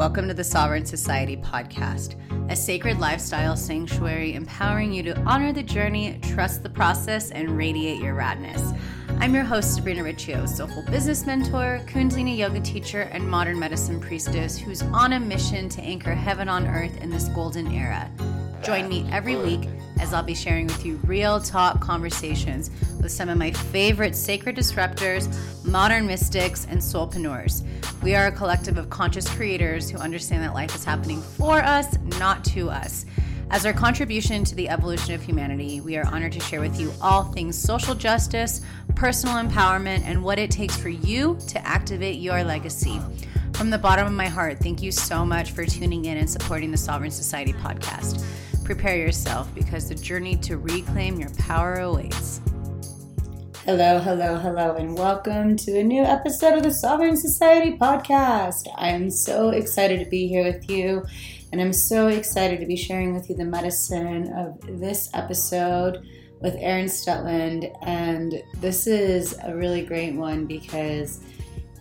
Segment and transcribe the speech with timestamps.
[0.00, 2.14] Welcome to the Sovereign Society podcast,
[2.50, 8.00] a sacred lifestyle sanctuary empowering you to honor the journey, trust the process, and radiate
[8.00, 8.80] your radness.
[9.18, 14.56] I'm your host, Sabrina Riccio, soulful business mentor, Kundalini yoga teacher, and modern medicine priestess
[14.56, 18.10] who's on a mission to anchor heaven on earth in this golden era.
[18.62, 19.68] Join me every week
[20.00, 22.70] as I'll be sharing with you real talk conversations
[23.00, 25.34] with some of my favorite sacred disruptors,
[25.64, 27.64] modern mystics, and soulpreneurs.
[28.02, 31.98] We are a collective of conscious creators who understand that life is happening for us,
[32.18, 33.06] not to us.
[33.50, 36.92] As our contribution to the evolution of humanity, we are honored to share with you
[37.00, 38.60] all things social justice,
[38.94, 43.00] personal empowerment, and what it takes for you to activate your legacy.
[43.54, 46.70] From the bottom of my heart, thank you so much for tuning in and supporting
[46.70, 48.24] the Sovereign Society podcast.
[48.70, 52.40] Prepare yourself because the journey to reclaim your power awaits.
[53.64, 58.68] Hello, hello, hello, and welcome to a new episode of the Sovereign Society podcast.
[58.76, 61.02] I'm so excited to be here with you,
[61.50, 66.06] and I'm so excited to be sharing with you the medicine of this episode
[66.40, 67.76] with Erin Stutland.
[67.82, 71.18] And this is a really great one because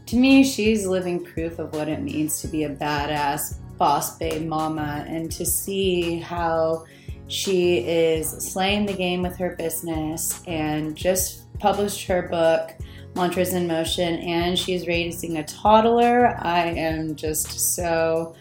[0.08, 4.46] to me, she's living proof of what it means to be a badass boss babe
[4.46, 6.86] mama and to see how
[7.28, 12.76] she is slaying the game with her business and just published her book
[13.16, 16.36] mantras in motion and she's raising a toddler.
[16.40, 18.36] I am just so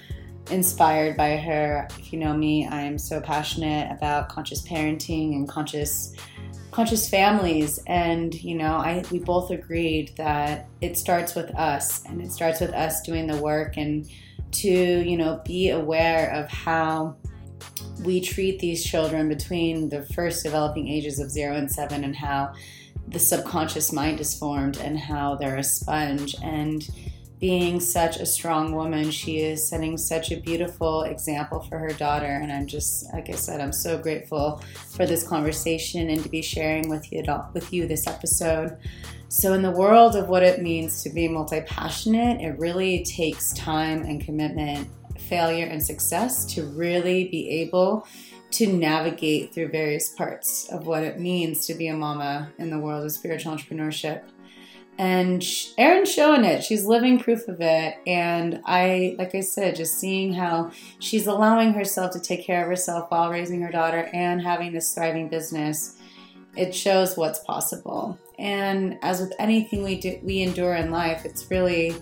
[0.51, 1.87] inspired by her.
[1.99, 6.15] If you know me i am so passionate about conscious parenting and conscious
[6.71, 7.79] conscious families.
[7.87, 12.61] And you know i we both agreed that it starts with us and it starts
[12.61, 14.09] with us doing the work and
[14.51, 17.17] to you know be aware of how
[18.03, 22.53] we treat these children between the first developing ages of 0 and 7 and how
[23.09, 26.35] the subconscious mind is formed and how they're a sponge.
[26.43, 26.87] And
[27.39, 32.27] being such a strong woman she is setting such a beautiful example for her daughter
[32.27, 36.43] and i'm just like i said i'm so grateful for this conversation and to be
[36.43, 37.23] sharing with you
[37.55, 38.77] with you this episode
[39.31, 43.53] so, in the world of what it means to be multi passionate, it really takes
[43.53, 44.89] time and commitment,
[45.19, 48.07] failure and success to really be able
[48.53, 52.79] to navigate through various parts of what it means to be a mama in the
[52.79, 54.23] world of spiritual entrepreneurship.
[54.99, 55.45] And
[55.79, 56.65] Erin's showing it.
[56.65, 57.97] She's living proof of it.
[58.05, 62.69] And I, like I said, just seeing how she's allowing herself to take care of
[62.69, 65.97] herself while raising her daughter and having this thriving business,
[66.57, 68.19] it shows what's possible.
[68.41, 71.95] And as with anything we do, we endure in life, it's really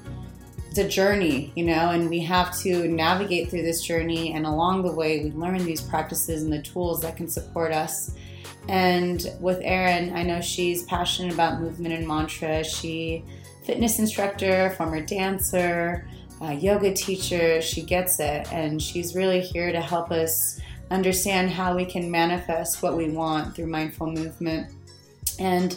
[0.76, 4.32] it's a journey, you know, and we have to navigate through this journey.
[4.32, 8.14] And along the way, we learn these practices and the tools that can support us.
[8.68, 12.64] And with Erin, I know she's passionate about movement and mantra.
[12.64, 13.24] She
[13.64, 16.08] fitness instructor, former dancer,
[16.58, 17.60] yoga teacher.
[17.62, 20.60] She gets it, and she's really here to help us
[20.90, 24.72] understand how we can manifest what we want through mindful movement.
[25.38, 25.76] And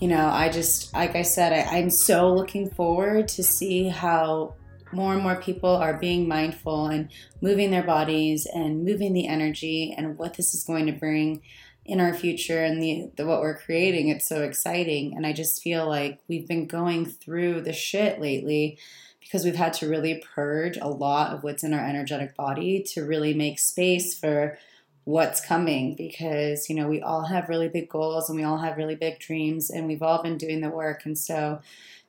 [0.00, 4.54] you know, I just, like I said, I, I'm so looking forward to see how
[4.90, 7.08] more and more people are being mindful and
[7.40, 11.40] moving their bodies and moving the energy and what this is going to bring
[11.84, 15.16] in our future and the, the, what we're creating it's so exciting.
[15.16, 18.78] And i just feel like we've been going through the shit lately
[19.20, 23.04] because we've had to really purge a lot of what's in our energetic body to
[23.04, 24.58] really make space for
[25.04, 28.76] what's coming because you know we all have really big goals and we all have
[28.76, 31.04] really big dreams and we've all been doing the work.
[31.04, 31.60] And so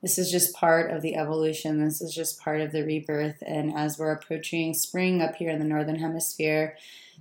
[0.01, 1.83] this is just part of the evolution.
[1.83, 3.41] This is just part of the rebirth.
[3.45, 6.75] And as we're approaching spring up here in the northern hemisphere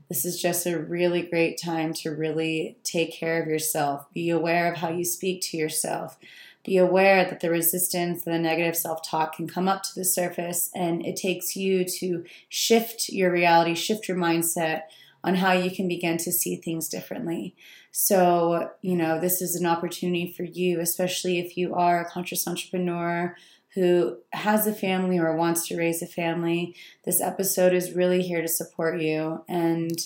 [0.08, 4.70] this is just a really great time to really take care of yourself be aware
[4.70, 6.18] of how you speak to yourself
[6.64, 11.04] be aware that the resistance the negative self-talk can come up to the surface and
[11.04, 14.82] it takes you to shift your reality shift your mindset
[15.24, 17.54] on how you can begin to see things differently.
[17.92, 22.48] So, you know, this is an opportunity for you, especially if you are a conscious
[22.48, 23.36] entrepreneur
[23.74, 26.74] who has a family or wants to raise a family.
[27.04, 29.44] This episode is really here to support you.
[29.48, 29.98] And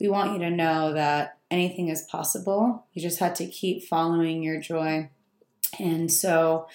[0.00, 2.86] we want you to know that anything is possible.
[2.92, 5.10] You just have to keep following your joy.
[5.78, 6.66] And so,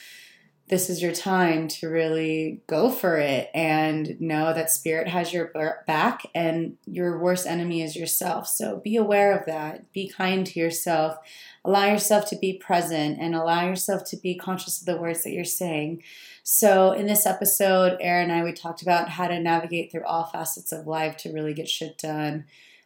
[0.69, 5.54] this is your time to really go for it and know that spirit has your
[5.88, 8.50] back and your worst enemy is yourself.
[8.50, 9.92] So be aware of that.
[9.94, 11.18] Be kind to yourself.
[11.63, 15.31] Allow yourself to be present and allow yourself to be conscious of the words that
[15.31, 16.04] you're saying.
[16.50, 20.24] So, in this episode, Erin and I, we talked about how to navigate through all
[20.24, 22.46] facets of life to really get shit done,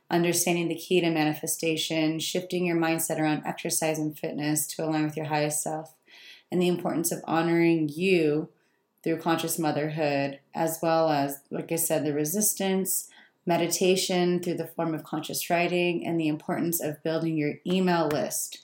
[0.10, 5.16] understanding the key to manifestation, shifting your mindset around exercise and fitness to align with
[5.16, 5.94] your highest self
[6.52, 8.50] and the importance of honoring you
[9.04, 13.10] through conscious motherhood, as well as, like I said, the resistance,
[13.46, 18.58] meditation through the form of conscious writing, and the importance of building your email list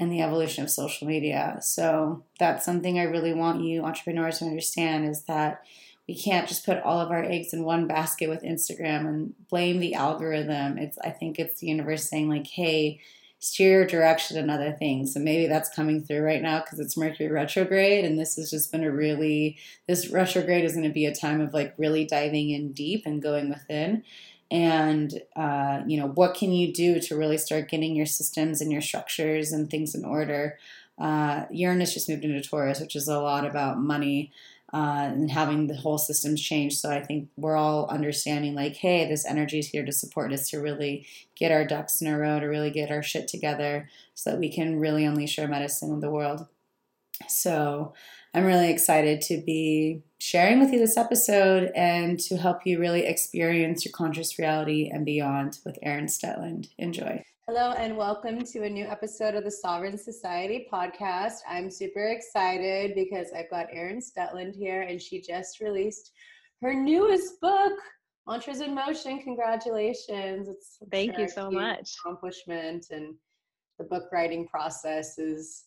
[0.00, 1.58] and the evolution of social media.
[1.60, 5.62] So that's something I really want you entrepreneurs to understand is that
[6.08, 9.78] we can't just put all of our eggs in one basket with Instagram and blame
[9.78, 10.78] the algorithm.
[10.78, 13.00] It's I think it's the universe saying like, "Hey,
[13.40, 16.96] steer your direction and other things." So maybe that's coming through right now because it's
[16.96, 21.06] Mercury retrograde, and this has just been a really this retrograde is going to be
[21.06, 24.02] a time of like really diving in deep and going within.
[24.50, 28.72] And uh, you know, what can you do to really start getting your systems and
[28.72, 30.58] your structures and things in order?
[30.98, 34.32] Uh, Uranus just moved into Taurus, which is a lot about money
[34.72, 36.76] uh, and having the whole systems change.
[36.76, 40.50] So I think we're all understanding like, hey, this energy is here to support us
[40.50, 44.30] to really get our ducks in a row, to really get our shit together so
[44.30, 46.46] that we can really unleash our medicine in the world.
[47.28, 47.94] So
[48.32, 53.04] I'm really excited to be sharing with you this episode and to help you really
[53.04, 56.68] experience your conscious reality and beyond with Erin Stutland.
[56.78, 57.24] Enjoy.
[57.48, 61.38] Hello, and welcome to a new episode of the Sovereign Society podcast.
[61.48, 66.12] I'm super excited because I've got Erin Stutland here, and she just released
[66.62, 67.72] her newest book,
[68.28, 69.20] Mantras in Motion.
[69.22, 70.48] Congratulations!
[70.48, 71.96] It's thank you so much.
[71.98, 73.16] Accomplishment and
[73.78, 75.64] the book writing process is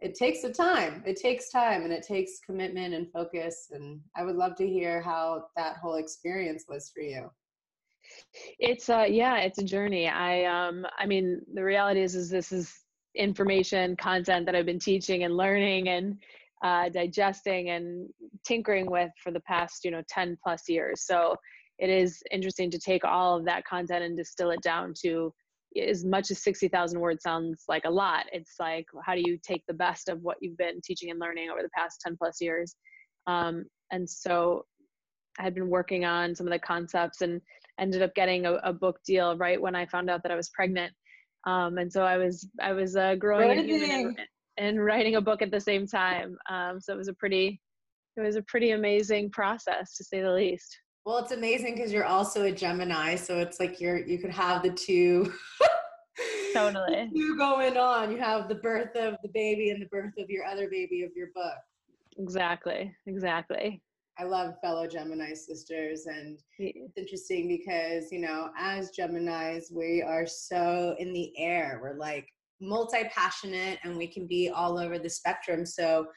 [0.00, 1.02] it takes a time.
[1.06, 3.68] It takes time, and it takes commitment and focus.
[3.70, 7.30] And I would love to hear how that whole experience was for you
[8.58, 12.52] it's uh yeah it's a journey i um i mean the reality is is this
[12.52, 12.72] is
[13.14, 16.16] information content that i've been teaching and learning and
[16.62, 18.06] uh, digesting and
[18.46, 21.34] tinkering with for the past you know 10 plus years so
[21.78, 25.32] it is interesting to take all of that content and distill it down to
[25.76, 29.62] as much as 60,000 words sounds like a lot it's like how do you take
[29.68, 32.76] the best of what you've been teaching and learning over the past 10 plus years
[33.26, 34.64] um, and so
[35.38, 37.40] i had been working on some of the concepts and
[37.80, 40.50] ended up getting a, a book deal right when I found out that I was
[40.50, 40.92] pregnant.
[41.46, 44.18] Um, and so I was I was uh, growing a human and,
[44.58, 46.36] and, writing a book at the same time.
[46.50, 47.60] Um, so it was a pretty
[48.16, 50.78] it was a pretty amazing process to say the least.
[51.04, 54.62] Well, it's amazing because you're also a Gemini, so it's like you're you could have
[54.62, 55.32] the two.
[56.52, 57.08] totally.
[57.12, 58.10] You going on.
[58.10, 61.10] You have the birth of the baby and the birth of your other baby of
[61.16, 61.56] your book.
[62.18, 62.94] Exactly.
[63.06, 63.82] Exactly.
[64.18, 70.26] I love fellow Gemini sisters, and it's interesting because you know, as Gemini's, we are
[70.26, 71.80] so in the air.
[71.82, 72.28] We're like
[72.60, 75.64] multi passionate, and we can be all over the spectrum.
[75.64, 76.08] So,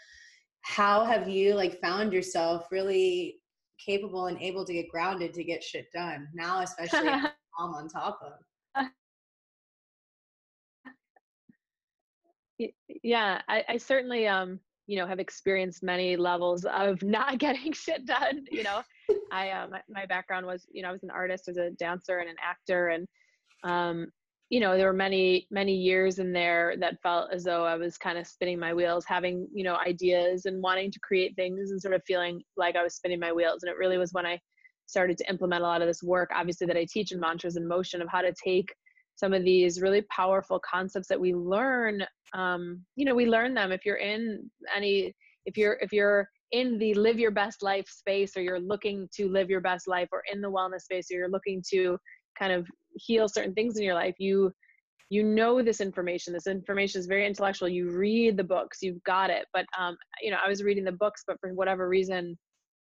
[0.63, 3.39] how have you like found yourself really
[3.85, 7.09] capable and able to get grounded to get shit done now, especially
[7.59, 8.33] I'm on top of?
[13.03, 18.05] Yeah, I, I certainly um you know have experienced many levels of not getting shit
[18.05, 18.81] done you know
[19.31, 22.17] i uh, my, my, background was you know i was an artist as a dancer
[22.19, 23.07] and an actor and
[23.63, 24.07] um
[24.53, 27.97] you know there were many many years in there that felt as though i was
[27.97, 31.81] kind of spinning my wheels having you know ideas and wanting to create things and
[31.81, 33.63] sort of feeling like i was spinning my wheels.
[33.63, 34.39] And it really was when i
[34.85, 37.67] started to implement a lot of this work obviously that i teach in mantras in
[37.67, 38.71] motion of how to take
[39.15, 43.71] some of these really powerful concepts that we learn um, you know we learn them.
[43.71, 45.13] If you're in any
[45.45, 49.27] if you're if you're in the live your best life space or you're looking to
[49.27, 51.97] live your best life or in the wellness space or you're looking to
[52.37, 54.51] kind of heal certain things in your life you
[55.13, 56.33] you know this information.
[56.33, 57.69] This information is very intellectual.
[57.69, 58.79] You read the books.
[58.81, 59.45] You've got it.
[59.53, 62.37] But um, you know i was reading the books but for whatever reason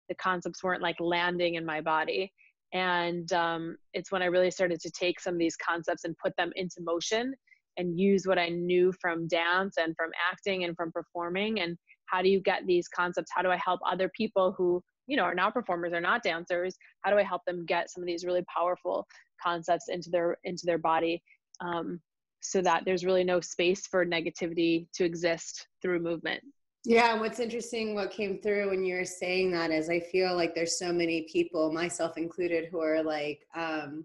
[0.08, 2.32] the concepts weren't like landing in my body.
[2.72, 6.34] And um, it's when i really started to take some of these concepts and put
[6.38, 7.34] them into motion
[7.76, 11.60] and use what i knew from dance and from acting and from performing.
[11.60, 13.30] And how do you get these concepts?
[13.34, 16.76] How do i help other people who you know are not performers or not dancers?
[17.02, 19.06] How do i help them get some of these really powerful
[19.42, 21.22] concepts into their into their body
[21.60, 22.00] um,
[22.40, 26.42] so that there's really no space for negativity to exist through movement
[26.84, 30.54] yeah, what's interesting, what came through when you were saying that is I feel like
[30.54, 34.04] there's so many people, myself included, who are like um,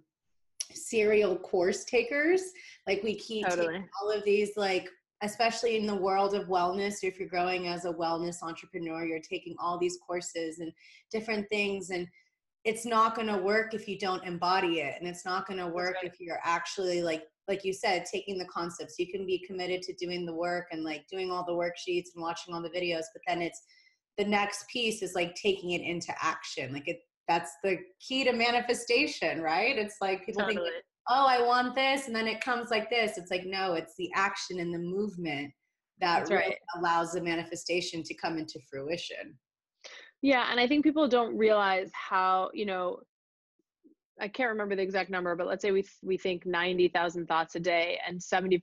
[0.73, 2.41] serial course takers.
[2.85, 3.83] Like we keep totally.
[3.99, 4.89] all of these, like,
[5.23, 9.55] especially in the world of wellness, if you're growing as a wellness entrepreneur, you're taking
[9.59, 10.71] all these courses and
[11.11, 11.89] different things.
[11.89, 12.07] And
[12.67, 14.95] it's not going to work if you don't embody it.
[14.99, 16.11] And it's not going to work right.
[16.11, 18.95] if you're actually like like you said, taking the concepts.
[18.99, 22.21] You can be committed to doing the work and like doing all the worksheets and
[22.21, 23.61] watching all the videos, but then it's
[24.17, 26.73] the next piece is like taking it into action.
[26.73, 29.77] Like it that's the key to manifestation, right?
[29.77, 30.69] It's like people totally.
[30.69, 33.17] think, oh, I want this, and then it comes like this.
[33.17, 35.51] It's like, no, it's the action and the movement
[35.99, 36.55] that really right.
[36.77, 39.37] allows the manifestation to come into fruition.
[40.21, 42.99] Yeah, and I think people don't realize how, you know,
[44.19, 47.59] I can't remember the exact number, but let's say we we think 90,000 thoughts a
[47.59, 48.61] day and 75%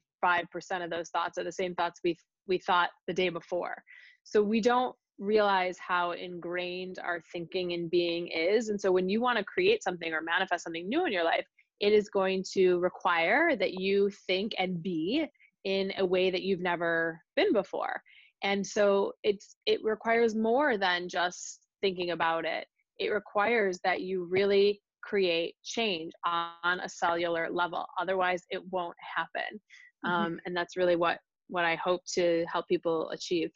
[0.82, 2.16] of those thoughts are the same thoughts we
[2.48, 3.82] we thought the day before.
[4.24, 8.68] So we don't realize how ingrained our thinking and being is.
[8.68, 11.46] And so when you want to create something or manifest something new in your life,
[11.80, 15.26] it is going to require that you think and be
[15.64, 18.02] in a way that you've never been before.
[18.44, 22.66] And so it's it requires more than just thinking about it.
[22.98, 27.84] It requires that you really create change on a cellular level.
[28.00, 29.60] Otherwise, it won't happen.
[30.04, 30.08] Mm-hmm.
[30.08, 33.50] Um, and that's really what what I hope to help people achieve.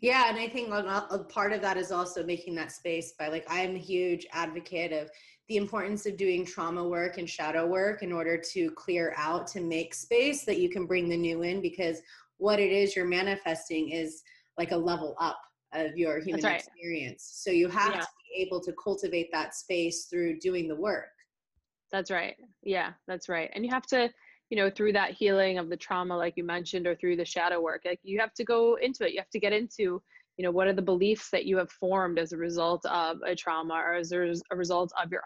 [0.00, 3.44] Yeah, and I think a part of that is also making that space by like
[3.48, 5.10] I'm a huge advocate of
[5.48, 9.60] the importance of doing trauma work and shadow work in order to clear out to
[9.60, 12.00] make space that you can bring the new in because
[12.38, 14.22] what it is you're manifesting is
[14.56, 15.38] like a level up
[15.74, 16.60] of your human right.
[16.60, 17.40] experience.
[17.42, 18.00] So you have yeah.
[18.00, 21.10] to be able to cultivate that space through doing the work.
[21.92, 22.36] That's right.
[22.62, 23.50] Yeah, that's right.
[23.54, 24.10] And you have to
[24.50, 27.60] you know through that healing of the trauma like you mentioned or through the shadow
[27.60, 30.02] work like you have to go into it you have to get into
[30.38, 33.34] you know what are the beliefs that you have formed as a result of a
[33.34, 35.22] trauma or as a result of your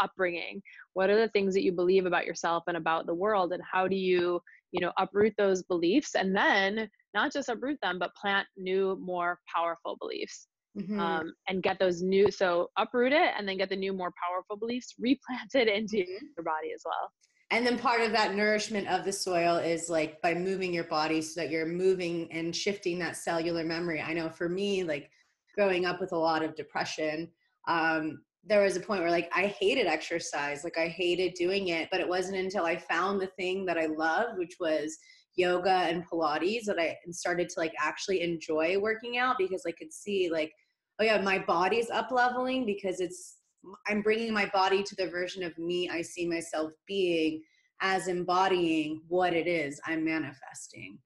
[0.00, 0.62] upbringing
[0.94, 3.86] what are the things that you believe about yourself and about the world and how
[3.86, 4.40] do you
[4.72, 9.38] you know uproot those beliefs and then not just uproot them but plant new more
[9.54, 10.98] powerful beliefs mm-hmm.
[11.00, 14.56] um, and get those new so uproot it and then get the new more powerful
[14.56, 16.26] beliefs replanted into mm-hmm.
[16.36, 17.10] your body as well
[17.52, 21.22] and then part of that nourishment of the soil is like by moving your body
[21.22, 25.10] so that you're moving and shifting that cellular memory i know for me like
[25.54, 27.28] growing up with a lot of depression
[27.68, 31.88] um, there was a point where like i hated exercise like i hated doing it
[31.90, 34.96] but it wasn't until i found the thing that i loved which was
[35.36, 39.92] yoga and pilates that i started to like actually enjoy working out because i could
[39.92, 40.52] see like
[41.00, 43.36] oh yeah my body's up leveling because it's
[43.88, 47.42] I'm bringing my body to the version of me I see myself being
[47.80, 50.98] as embodying what it is I'm manifesting.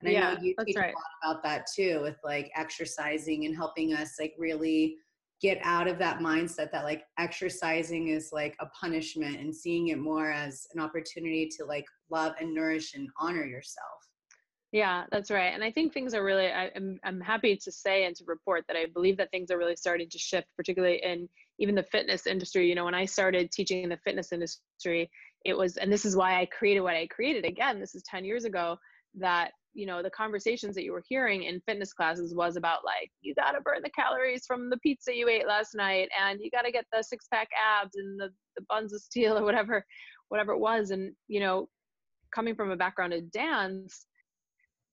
[0.00, 0.92] And I yeah, know you speak right.
[0.92, 4.96] a lot about that too, with like exercising and helping us like really
[5.42, 9.98] get out of that mindset that like exercising is like a punishment and seeing it
[9.98, 13.86] more as an opportunity to like love and nourish and honor yourself.
[14.70, 15.52] Yeah, that's right.
[15.52, 18.24] And I think things are really, I, am I'm, I'm happy to say and to
[18.26, 21.82] report that I believe that things are really starting to shift, particularly in even the
[21.82, 22.68] fitness industry.
[22.68, 25.10] You know, when I started teaching in the fitness industry,
[25.44, 27.44] it was, and this is why I created what I created.
[27.44, 28.78] Again, this is 10 years ago
[29.16, 33.10] that, you know, the conversations that you were hearing in fitness classes was about like,
[33.20, 36.50] you got to burn the calories from the pizza you ate last night and you
[36.50, 37.48] got to get the six pack
[37.80, 39.84] abs and the, the buns of steel or whatever,
[40.28, 40.90] whatever it was.
[40.90, 41.68] And, you know,
[42.34, 44.06] coming from a background of dance,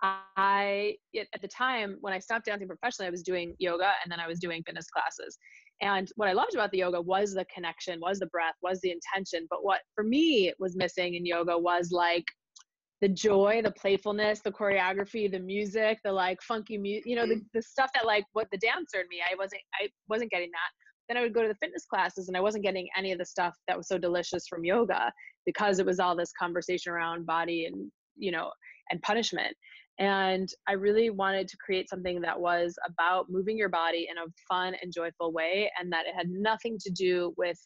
[0.01, 0.95] I,
[1.33, 4.27] at the time when I stopped dancing professionally, I was doing yoga and then I
[4.27, 5.37] was doing fitness classes.
[5.81, 8.91] And what I loved about the yoga was the connection, was the breath, was the
[8.91, 9.45] intention.
[9.49, 12.25] But what for me was missing in yoga was like
[13.01, 17.35] the joy, the playfulness, the choreography, the music, the like funky music, you know, the,
[17.35, 17.45] mm-hmm.
[17.53, 20.71] the stuff that like what the dancer in me, I wasn't, I wasn't getting that.
[21.07, 23.25] Then I would go to the fitness classes and I wasn't getting any of the
[23.25, 25.11] stuff that was so delicious from yoga
[25.45, 28.51] because it was all this conversation around body and, you know,
[28.91, 29.55] and punishment.
[29.97, 34.27] And I really wanted to create something that was about moving your body in a
[34.47, 37.57] fun and joyful way, and that it had nothing to do with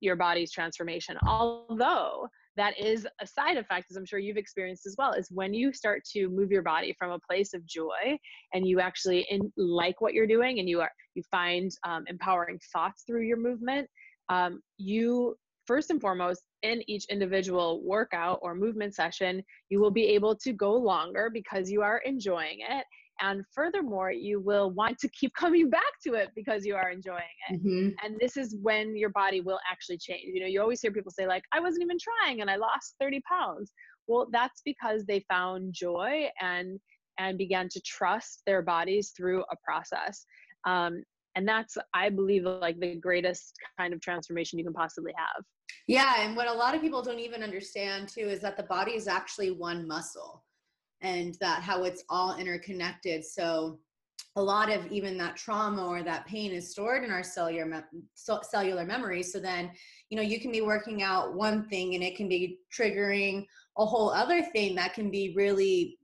[0.00, 1.16] your body's transformation.
[1.26, 2.26] Although
[2.58, 5.72] that is a side effect, as I'm sure you've experienced as well, is when you
[5.72, 8.18] start to move your body from a place of joy
[8.52, 12.58] and you actually in, like what you're doing and you are you find um, empowering
[12.72, 13.88] thoughts through your movement.
[14.28, 15.36] Um, you
[15.66, 20.52] first and foremost in each individual workout or movement session, you will be able to
[20.52, 22.84] go longer because you are enjoying it.
[23.20, 27.22] And furthermore, you will want to keep coming back to it because you are enjoying
[27.50, 27.60] it.
[27.60, 27.88] Mm-hmm.
[28.04, 30.22] And this is when your body will actually change.
[30.24, 32.94] You know, you always hear people say, like, I wasn't even trying and I lost
[33.00, 33.72] 30 pounds.
[34.06, 36.78] Well, that's because they found joy and
[37.18, 40.24] and began to trust their bodies through a process.
[40.66, 41.02] Um,
[41.34, 45.44] and that's, I believe, like the greatest kind of transformation you can possibly have.
[45.86, 48.92] Yeah, and what a lot of people don't even understand too is that the body
[48.92, 50.44] is actually one muscle
[51.00, 53.24] and that how it's all interconnected.
[53.24, 53.78] So
[54.36, 58.00] a lot of even that trauma or that pain is stored in our cellular me-
[58.42, 59.22] cellular memory.
[59.22, 59.70] So then,
[60.10, 63.44] you know, you can be working out one thing and it can be triggering
[63.76, 65.98] a whole other thing that can be really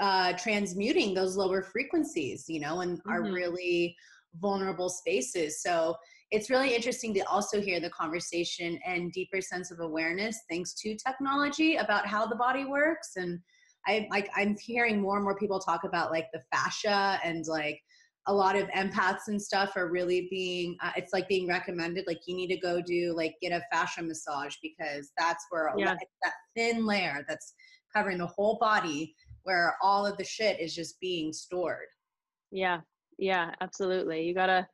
[0.00, 3.10] uh, transmuting those lower frequencies, you know, and mm-hmm.
[3.10, 3.96] are really
[4.40, 5.62] vulnerable spaces.
[5.62, 5.96] So
[6.30, 10.96] it's really interesting to also hear the conversation and deeper sense of awareness thanks to
[10.96, 13.38] technology about how the body works and
[13.86, 17.80] i like i'm hearing more and more people talk about like the fascia and like
[18.28, 22.18] a lot of empaths and stuff are really being uh, it's like being recommended like
[22.26, 25.94] you need to go do like get a fascia massage because that's where yeah.
[26.24, 27.54] that thin layer that's
[27.94, 29.14] covering the whole body
[29.44, 31.86] where all of the shit is just being stored.
[32.50, 32.80] Yeah.
[33.18, 34.22] Yeah absolutely.
[34.24, 34.66] You gotta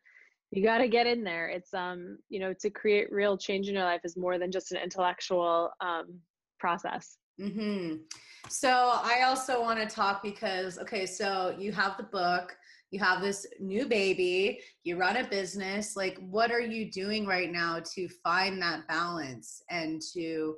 [0.51, 1.49] you gotta get in there.
[1.49, 4.73] It's um you know to create real change in your life is more than just
[4.73, 6.19] an intellectual um
[6.59, 7.97] process mm-hmm.
[8.49, 12.57] so i also want to talk because okay so you have the book
[12.93, 15.97] you have this new baby, you run a business.
[15.97, 20.57] Like, what are you doing right now to find that balance and to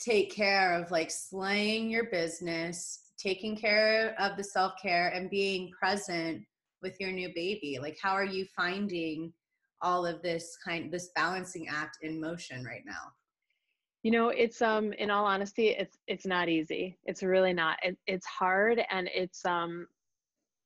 [0.00, 5.70] take care of like slaying your business, taking care of the self care, and being
[5.78, 6.42] present
[6.80, 7.78] with your new baby?
[7.80, 9.30] Like, how are you finding
[9.82, 13.12] all of this kind, this balancing act in motion right now?
[14.06, 17.96] You know it's um in all honesty it's it's not easy it's really not it,
[18.06, 19.86] it's hard and it's um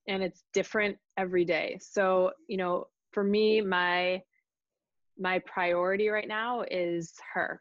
[0.08, 1.78] and it's different every day.
[1.80, 4.22] So, you know, for me, my
[5.18, 7.60] my priority right now is her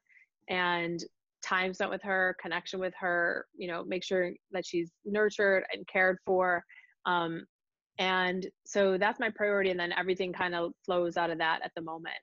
[0.49, 1.03] and
[1.43, 5.85] time spent with her, connection with her, you know, make sure that she's nurtured and
[5.87, 6.63] cared for.
[7.05, 7.45] Um,
[7.97, 9.71] and so that's my priority.
[9.71, 12.15] And then everything kind of flows out of that at the moment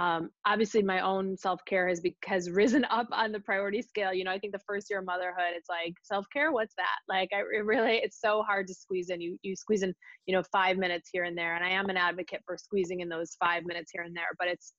[0.00, 4.24] um, obviously my own self-care has be- has risen up on the priority scale you
[4.24, 6.96] know i think the first year of motherhood it's like self-care what's that?
[7.08, 9.20] Like i it really it's so hard to squeeze in.
[9.20, 9.94] You you squeeze in
[10.26, 13.08] you know five minutes here and there and i am an advocate for squeezing in
[13.08, 14.72] those five minutes here and there but it's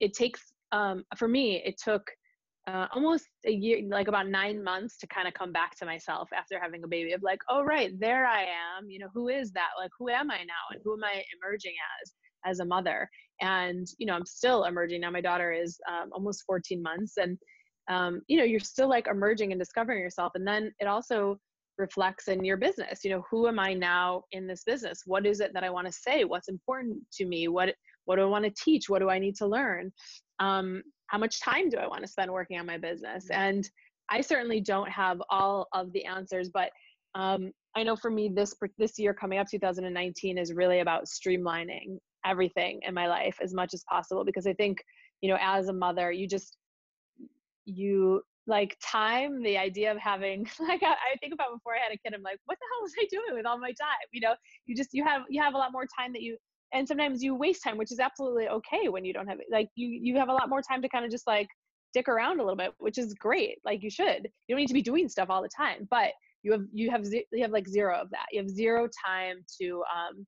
[0.00, 2.02] it takes um, for me it took
[2.68, 6.28] uh, almost a year like about nine months to kind of come back to myself
[6.36, 9.50] after having a baby of like oh right there i am you know who is
[9.52, 9.70] that?
[9.80, 12.12] Like who am i now and who am i emerging as
[12.44, 13.08] as a mother.
[13.40, 15.10] And you know i'm still emerging now.
[15.10, 17.38] My daughter is um, almost 14 months and
[17.88, 20.32] um, you know you're still like emerging and discovering yourself.
[20.34, 21.38] And then it also
[21.78, 23.04] reflects in your business.
[23.04, 25.02] You know who am i now in this business?
[25.06, 26.24] What is it that i want to say?
[26.24, 27.48] What's important to me?
[27.48, 28.88] What what do i want to teach?
[28.88, 29.92] What do i need to learn?
[30.40, 33.24] Um, how much time do i want to spend working on my business?
[33.24, 33.40] Mm-hmm.
[33.40, 33.70] and
[34.10, 36.70] i certainly don't have all of the answers but
[37.14, 41.98] um, i know for me this this year coming up 2019 is really about streamlining
[42.28, 44.78] everything in my life as much as possible because I think,
[45.20, 46.56] you know, as a mother, you just,
[47.64, 51.92] you like time, the idea of having, like, I, I think about before I had
[51.92, 54.08] a kid, I'm like, what the hell was I doing with all my time?
[54.12, 54.34] You know,
[54.66, 56.36] you just, you have, you have a lot more time that you,
[56.72, 59.88] and sometimes you waste time, which is absolutely okay when you don't have, like, you,
[59.88, 61.48] you have a lot more time to kind of just like
[61.94, 63.58] dick around a little bit, which is great.
[63.64, 66.10] Like you should, you don't need to be doing stuff all the time, but
[66.42, 68.26] you have, you have, you have like zero of that.
[68.32, 70.26] You have zero time to, um,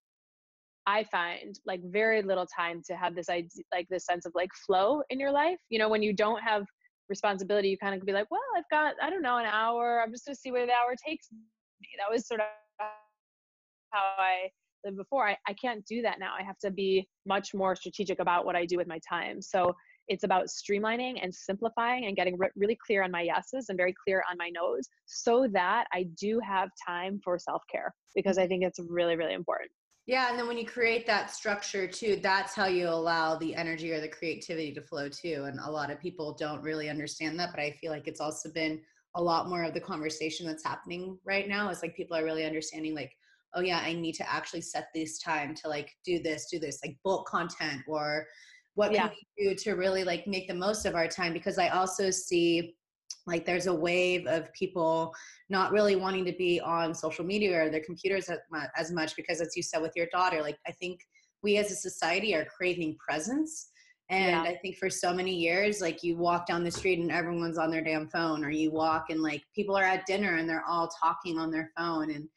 [0.86, 4.50] I find like very little time to have this idea, like this sense of like
[4.66, 5.58] flow in your life.
[5.68, 6.64] You know, when you don't have
[7.08, 10.00] responsibility, you kind of be like, well, I've got, I don't know, an hour.
[10.02, 11.38] I'm just going to see where the hour takes me.
[11.98, 12.46] That was sort of
[13.90, 14.48] how I
[14.84, 15.28] lived before.
[15.28, 16.34] I, I can't do that now.
[16.38, 19.42] I have to be much more strategic about what I do with my time.
[19.42, 19.74] So
[20.08, 23.94] it's about streamlining and simplifying and getting re- really clear on my yeses and very
[24.04, 28.46] clear on my nos so that I do have time for self care because I
[28.46, 29.70] think it's really, really important.
[30.10, 33.92] Yeah, and then when you create that structure too, that's how you allow the energy
[33.92, 35.44] or the creativity to flow too.
[35.46, 38.50] And a lot of people don't really understand that, but I feel like it's also
[38.50, 38.80] been
[39.14, 41.70] a lot more of the conversation that's happening right now.
[41.70, 43.12] Is like people are really understanding like,
[43.54, 46.80] oh yeah, I need to actually set this time to like do this, do this,
[46.84, 48.26] like bulk content or
[48.74, 49.06] what yeah.
[49.06, 51.32] can we do to really like make the most of our time?
[51.32, 52.74] Because I also see
[53.26, 55.14] like there's a wave of people
[55.48, 58.28] not really wanting to be on social media or their computers
[58.76, 61.00] as much because as you said with your daughter like i think
[61.42, 63.68] we as a society are craving presence.
[64.09, 64.42] And yeah.
[64.42, 67.70] i think for so many years like you walk down the street and everyone's on
[67.70, 70.88] their damn phone or you walk and like people are at dinner and they're all
[70.88, 72.11] talking on their phone.
[72.11, 72.28] And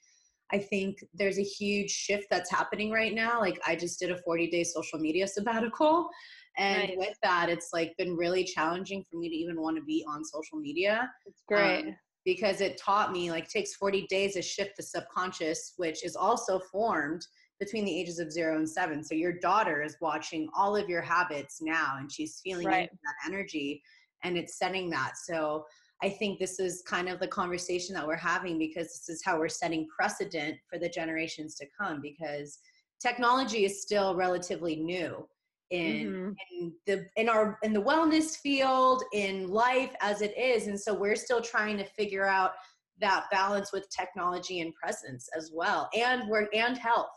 [0.52, 3.40] i think there's a huge shift that's happening right now.
[3.40, 6.10] Like i just did a 40 day social media sabbatical
[6.58, 6.98] and nice.
[6.98, 10.24] with that, it's like been really challenging for me to even want to be on
[10.24, 11.10] social media.
[11.26, 11.86] It's great.
[11.86, 16.16] Um, because it taught me like takes 40 days to shift the subconscious, which is
[16.16, 17.26] also formed
[17.60, 19.04] between the ages of zero and seven.
[19.04, 22.90] So your daughter is watching all of your habits now and she's feeling right.
[22.90, 23.82] that energy
[24.24, 25.14] and it's setting that.
[25.18, 25.66] So
[26.02, 29.38] I think this is kind of the conversation that we're having because this is how
[29.38, 32.60] we're setting precedent for the generations to come because
[33.02, 35.28] technology is still relatively new
[35.70, 36.32] in, mm-hmm.
[36.52, 40.94] in the in our in the wellness field in life as it is and so
[40.94, 42.52] we're still trying to figure out
[43.00, 47.08] that balance with technology and presence as well and work and health.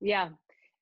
[0.00, 0.30] Yeah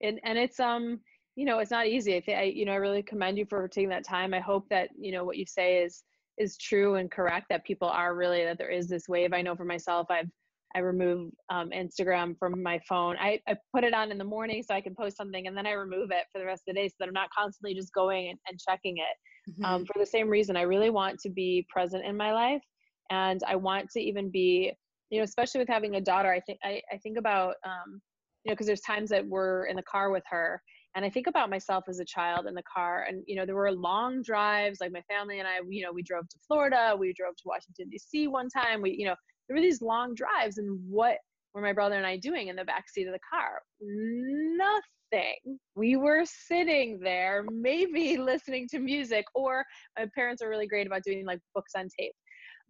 [0.00, 1.00] and and it's um
[1.37, 2.16] you know it's not easy.
[2.16, 4.35] I think i you know i really commend you for taking that time.
[4.35, 6.02] I hope that you know what you say is
[6.38, 9.33] is true and correct that people are really that there is this wave.
[9.33, 10.30] I know for myself i've
[10.74, 13.16] I remove um, Instagram from my phone.
[13.18, 15.66] I, I put it on in the morning so I can post something and then
[15.66, 17.92] I remove it for the rest of the day so that I'm not constantly just
[17.92, 19.50] going and, and checking it.
[19.50, 19.64] Mm-hmm.
[19.64, 22.62] Um, for the same reason, I really want to be present in my life
[23.11, 24.72] and I want to even be,
[25.11, 26.33] you know, especially with having a daughter.
[26.33, 28.00] I think I, I think about, um,
[28.44, 30.62] you know, because there's times that we're in the car with her
[30.94, 33.54] and i think about myself as a child in the car and you know there
[33.54, 37.12] were long drives like my family and i you know we drove to florida we
[37.12, 39.14] drove to washington d.c one time we you know
[39.50, 41.16] there were these long drives and what
[41.52, 45.96] were my brother and i doing in the back seat of the car nothing we
[45.96, 49.64] were sitting there maybe listening to music or
[49.98, 52.12] my parents are really great about doing like books on tape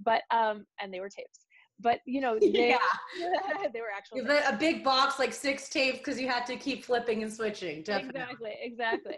[0.03, 1.45] but um and they were tapes
[1.81, 2.79] but you know they, yeah.
[3.75, 7.23] they were actually a big box like six tapes because you had to keep flipping
[7.23, 8.23] and switching definitely.
[8.23, 9.17] exactly exactly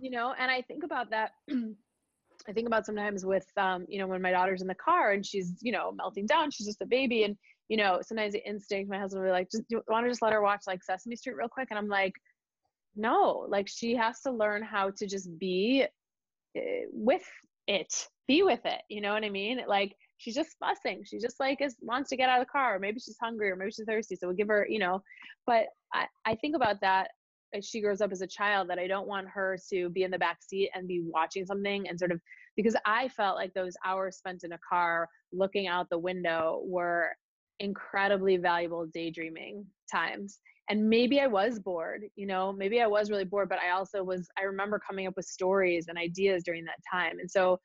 [0.00, 1.32] you know and i think about that
[2.48, 5.24] i think about sometimes with um you know when my daughter's in the car and
[5.24, 7.36] she's you know melting down she's just a baby and
[7.68, 10.32] you know sometimes the instinct my husband will be like just want to just let
[10.32, 12.14] her watch like sesame street real quick and i'm like
[12.94, 15.84] no like she has to learn how to just be
[16.56, 16.60] uh,
[16.92, 17.24] with
[17.66, 21.02] it be with it you know what i mean like she's just fussing.
[21.04, 22.76] She just like is wants to get out of the car.
[22.76, 24.16] Or maybe she's hungry or maybe she's thirsty.
[24.16, 25.02] So we'll give her, you know.
[25.46, 27.10] But I, I think about that
[27.54, 30.10] as she grows up as a child that I don't want her to be in
[30.10, 32.20] the back seat and be watching something and sort of
[32.56, 37.10] because I felt like those hours spent in a car looking out the window were
[37.60, 40.40] incredibly valuable daydreaming times.
[40.68, 44.02] And maybe I was bored, you know, maybe I was really bored, but I also
[44.02, 47.18] was, I remember coming up with stories and ideas during that time.
[47.20, 47.60] And so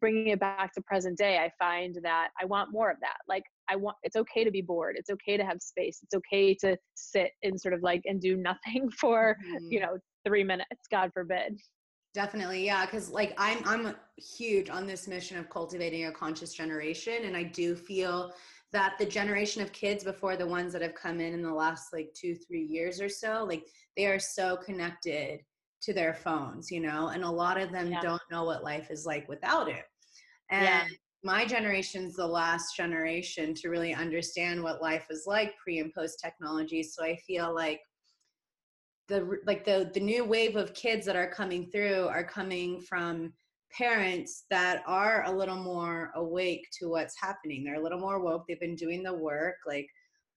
[0.00, 3.44] bringing it back to present day i find that i want more of that like
[3.70, 6.76] i want it's okay to be bored it's okay to have space it's okay to
[6.94, 9.66] sit and sort of like and do nothing for mm-hmm.
[9.70, 11.58] you know three minutes god forbid
[12.14, 17.24] definitely yeah because like i'm i'm huge on this mission of cultivating a conscious generation
[17.24, 18.32] and i do feel
[18.72, 21.92] that the generation of kids before the ones that have come in in the last
[21.92, 23.64] like two three years or so like
[23.96, 25.40] they are so connected
[25.82, 28.00] to their phones, you know, and a lot of them yeah.
[28.00, 29.84] don't know what life is like without it.
[30.50, 30.84] And yeah.
[31.22, 36.20] My generation's the last generation to really understand what life is like pre and post
[36.22, 36.82] technology.
[36.82, 37.80] So I feel like
[39.08, 43.32] the like the the new wave of kids that are coming through are coming from
[43.76, 47.64] parents that are a little more awake to what's happening.
[47.64, 48.44] They're a little more woke.
[48.48, 49.86] They've been doing the work like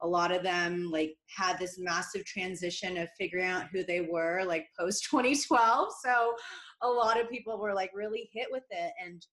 [0.04, 4.44] a lot of them like had this massive transition of figuring out who they were
[4.46, 6.36] like post 2012 so
[6.82, 9.26] a lot of people were like really hit with it and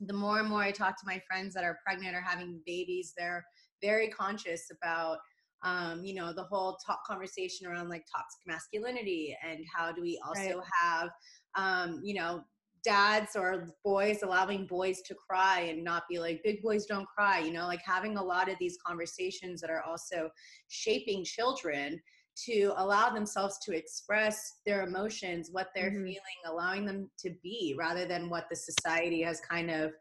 [0.00, 3.12] the more and more i talk to my friends that are pregnant or having babies
[3.16, 3.44] they're
[3.82, 5.18] very conscious about
[5.64, 10.20] um, you know the whole talk conversation around like toxic masculinity and how do we
[10.26, 10.66] also right.
[10.80, 11.08] have
[11.56, 12.42] um, you know
[12.84, 17.40] dads or boys allowing boys to cry and not be like big boys don't cry
[17.40, 20.28] you know like having a lot of these conversations that are also
[20.68, 22.00] shaping children
[22.46, 26.04] to allow themselves to express their emotions what they're mm-hmm.
[26.04, 29.92] feeling allowing them to be rather than what the society has kind of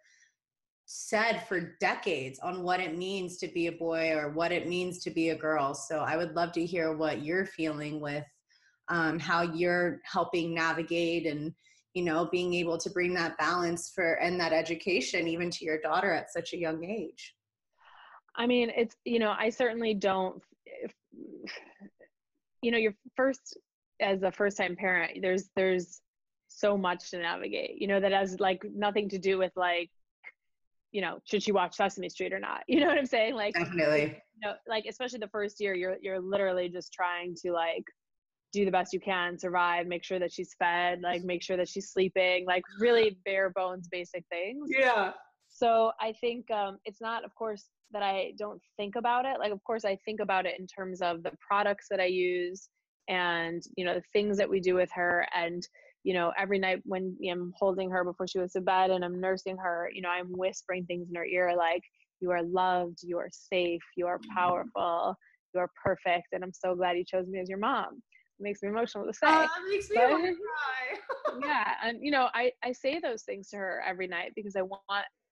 [0.86, 5.00] said for decades on what it means to be a boy or what it means
[5.04, 8.24] to be a girl so i would love to hear what you're feeling with
[8.90, 11.54] um, how you're helping navigate and
[11.94, 15.80] you know being able to bring that balance for and that education even to your
[15.82, 17.36] daughter at such a young age
[18.36, 20.42] i mean it's you know i certainly don't
[22.62, 23.58] you know your first
[24.00, 26.02] as a first time parent there's there's
[26.48, 29.90] so much to navigate you know that has like nothing to do with like
[30.92, 33.54] you know should she watch sesame street or not you know what i'm saying like
[33.54, 37.84] definitely you know, like especially the first year you're you're literally just trying to like
[38.54, 41.68] do the best you can, survive, make sure that she's fed, like make sure that
[41.68, 44.70] she's sleeping, like really bare bones basic things.
[44.70, 45.12] Yeah.
[45.58, 49.40] So I think um, it's not, of course, that I don't think about it.
[49.40, 52.70] Like, of course, I think about it in terms of the products that I use
[53.10, 55.26] and, you know, the things that we do with her.
[55.34, 55.68] And,
[56.04, 59.20] you know, every night when I'm holding her before she goes to bed and I'm
[59.20, 61.82] nursing her, you know, I'm whispering things in her ear like,
[62.20, 65.16] you are loved, you are safe, you are powerful,
[65.56, 66.28] you are perfect.
[66.34, 68.04] And I'm so glad you chose me as your mom
[68.40, 69.28] it makes me emotional to say.
[69.28, 71.40] Oh, makes me but, cry.
[71.44, 74.62] yeah, and you know, I I say those things to her every night because I
[74.62, 74.84] want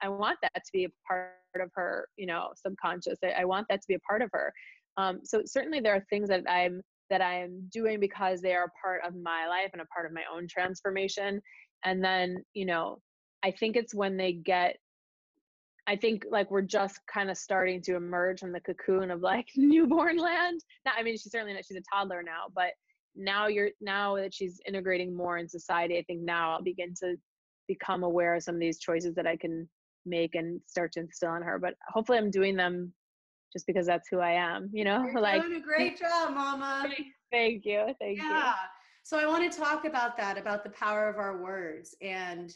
[0.01, 3.19] I want that to be a part of her, you know, subconscious.
[3.23, 4.53] I, I want that to be a part of her.
[4.97, 8.71] Um, so certainly there are things that I'm that I am doing because they are
[8.81, 11.39] part of my life and a part of my own transformation.
[11.83, 12.99] And then, you know,
[13.43, 14.77] I think it's when they get
[15.87, 19.47] I think like we're just kind of starting to emerge from the cocoon of like
[19.55, 20.61] newborn land.
[20.83, 22.71] Now, I mean, she's certainly not, she's a toddler now, but
[23.15, 27.15] now you're now that she's integrating more in society i think now i'll begin to
[27.67, 29.67] become aware of some of these choices that i can
[30.05, 32.93] make and start to instill in her but hopefully i'm doing them
[33.55, 35.05] just because that's who I am, you know?
[35.05, 36.89] You're like doing a great job, mama.
[37.31, 37.85] Thank you.
[37.99, 38.49] Thank yeah.
[38.49, 38.53] you.
[39.03, 41.95] So I want to talk about that, about the power of our words.
[42.01, 42.53] And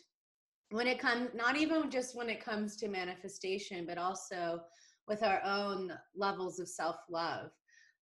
[0.71, 4.59] when it comes, not even just when it comes to manifestation, but also
[5.07, 7.51] with our own levels of self love.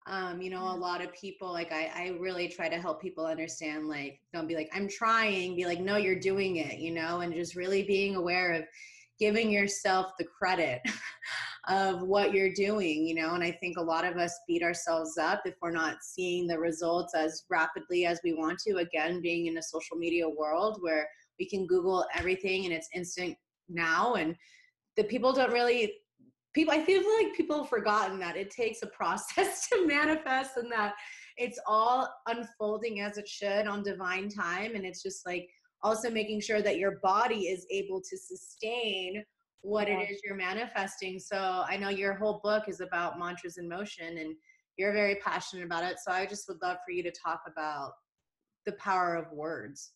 [0.08, 3.26] Um, you know, a lot of people, like, I, I really try to help people
[3.26, 7.20] understand, like, don't be like, I'm trying, be like, no, you're doing it, you know,
[7.20, 8.64] and just really being aware of
[9.19, 10.82] giving yourself the credit
[11.67, 13.34] of what you're doing, you know.
[13.34, 16.60] And I think a lot of us beat ourselves up if we're not seeing the
[16.60, 18.77] results as rapidly as we want to.
[18.77, 21.08] Again, being in a social media world where
[21.39, 23.36] we can Google everything and it's instant
[23.69, 24.15] now.
[24.15, 24.36] And
[24.95, 25.93] the people don't really
[26.53, 30.71] people i feel like people have forgotten that it takes a process to manifest and
[30.71, 30.95] that
[31.38, 35.47] it's all unfolding as it should on divine time and it's just like
[35.84, 39.24] also making sure that your body is able to sustain
[39.62, 40.00] what yeah.
[40.00, 41.20] it is you're manifesting.
[41.20, 41.38] So
[41.68, 44.36] I know your whole book is about mantras in motion and
[44.78, 45.98] you're very passionate about it.
[46.00, 47.92] So I just would love for you to talk about
[48.66, 49.92] the power of words.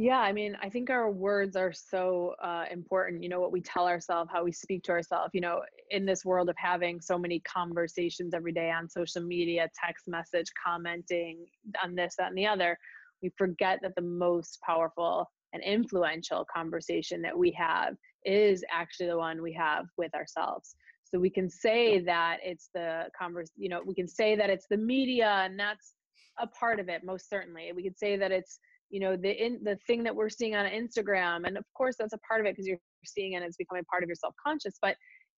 [0.00, 3.20] Yeah, I mean, I think our words are so uh, important.
[3.20, 5.30] You know, what we tell ourselves, how we speak to ourselves.
[5.32, 9.68] You know, in this world of having so many conversations every day on social media,
[9.84, 11.46] text message, commenting
[11.82, 12.78] on this, that, and the other,
[13.22, 19.16] we forget that the most powerful and influential conversation that we have is actually the
[19.16, 20.74] one we have with ourselves.
[21.04, 24.66] So we can say that it's the converse you know we can say that it's
[24.70, 25.94] the media and that's
[26.38, 27.72] a part of it most certainly.
[27.74, 28.58] We could say that it's
[28.90, 32.14] you know the in the thing that we're seeing on instagram and of course that's
[32.14, 34.74] a part of it because you're seeing it and it's becoming part of your self-conscious
[34.80, 34.96] but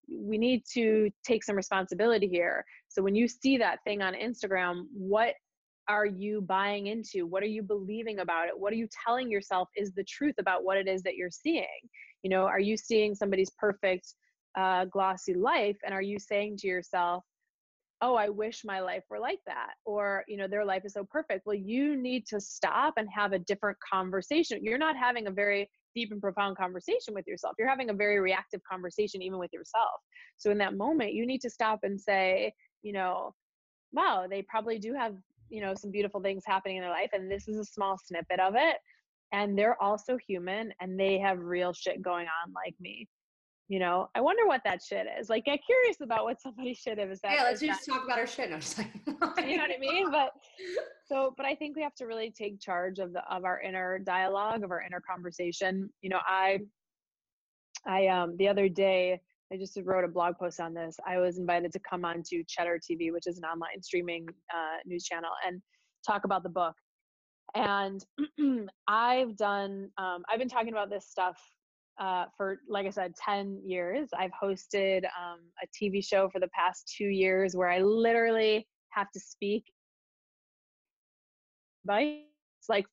[0.08, 2.64] we need to take some responsibility here.
[2.88, 5.34] So when you see that thing on instagram what
[5.88, 7.26] are you buying into?
[7.26, 8.58] What are you believing about it?
[8.58, 11.66] What are you telling yourself is the truth about what it is that you're seeing?
[12.22, 14.14] You know, are you seeing somebody's perfect,
[14.58, 15.76] uh, glossy life?
[15.84, 17.24] And are you saying to yourself,
[18.02, 19.74] oh, I wish my life were like that?
[19.84, 21.44] Or, you know, their life is so perfect.
[21.44, 24.60] Well, you need to stop and have a different conversation.
[24.62, 27.54] You're not having a very deep and profound conversation with yourself.
[27.58, 30.00] You're having a very reactive conversation, even with yourself.
[30.38, 33.34] So in that moment, you need to stop and say, you know,
[33.92, 35.16] wow, they probably do have
[35.50, 38.40] you know some beautiful things happening in their life and this is a small snippet
[38.40, 38.76] of it
[39.32, 43.08] and they're also human and they have real shit going on like me.
[43.68, 45.28] You know i wonder what that shit is.
[45.28, 48.18] Like get curious about what somebody's shit is that yeah let's just that, talk about
[48.18, 48.50] our shit.
[48.50, 50.10] No, just like, you know what i mean?
[50.10, 50.30] But
[51.06, 53.98] so but i think we have to really take charge of the of our inner
[53.98, 55.90] dialogue of our inner conversation.
[56.02, 56.58] You know i
[57.86, 59.20] i um the other day
[59.52, 60.96] I just wrote a blog post on this.
[61.06, 64.76] I was invited to come on to Cheddar TV, which is an online streaming uh,
[64.86, 65.60] news channel, and
[66.06, 66.74] talk about the book.
[67.54, 68.04] And
[68.88, 71.36] I've done, um, I've been talking about this stuff
[72.00, 74.08] uh, for, like I said, 10 years.
[74.16, 79.10] I've hosted um, a TV show for the past two years where I literally have
[79.12, 79.64] to speak.
[81.84, 82.86] But it's like,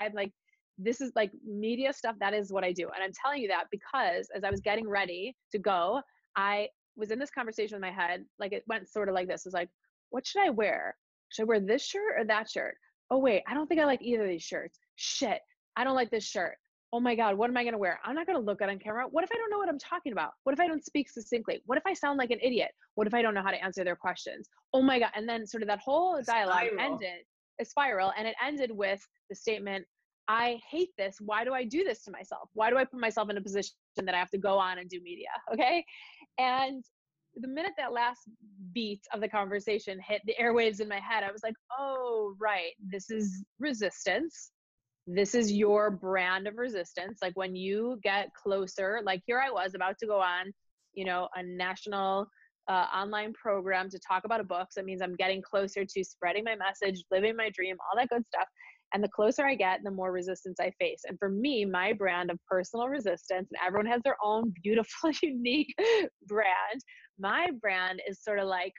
[0.00, 0.32] I'm like
[0.78, 3.64] this is like media stuff that is what i do and i'm telling you that
[3.70, 6.00] because as i was getting ready to go
[6.36, 9.44] i was in this conversation in my head like it went sort of like this
[9.44, 9.68] it was like
[10.10, 10.96] what should i wear?
[11.30, 12.74] Should i wear this shirt or that shirt?
[13.10, 14.78] Oh wait i don't think i like either of these shirts.
[14.96, 15.40] Shit
[15.76, 16.56] i don't like this shirt.
[16.92, 18.00] Oh my god what am i going to wear?
[18.04, 19.06] I'm not going to look good on camera.
[19.10, 20.32] What if i don't know what i'm talking about?
[20.44, 21.62] What if i don't speak succinctly?
[21.66, 22.70] What if i sound like an idiot?
[22.94, 24.48] What if i don't know how to answer their questions?
[24.72, 27.24] Oh my god and then sort of that whole dialogue ended
[27.60, 29.84] a spiral and it ended with the statement
[30.28, 31.16] I hate this.
[31.20, 32.50] Why do I do this to myself?
[32.52, 34.88] Why do I put myself in a position that I have to go on and
[34.88, 35.28] do media?
[35.52, 35.84] Okay.
[36.38, 36.84] And
[37.34, 38.20] the minute that last
[38.72, 42.72] beat of the conversation hit the airwaves in my head, I was like, oh, right.
[42.86, 44.50] This is resistance.
[45.06, 47.20] This is your brand of resistance.
[47.22, 50.52] Like when you get closer, like here I was about to go on,
[50.92, 52.28] you know, a national
[52.68, 54.68] uh, online program to talk about a book.
[54.70, 58.10] So it means I'm getting closer to spreading my message, living my dream, all that
[58.10, 58.46] good stuff.
[58.94, 61.02] And the closer I get, the more resistance I face.
[61.06, 65.74] And for me, my brand of personal resistance, and everyone has their own beautiful, unique
[66.26, 66.80] brand.
[67.18, 68.72] My brand is sort of like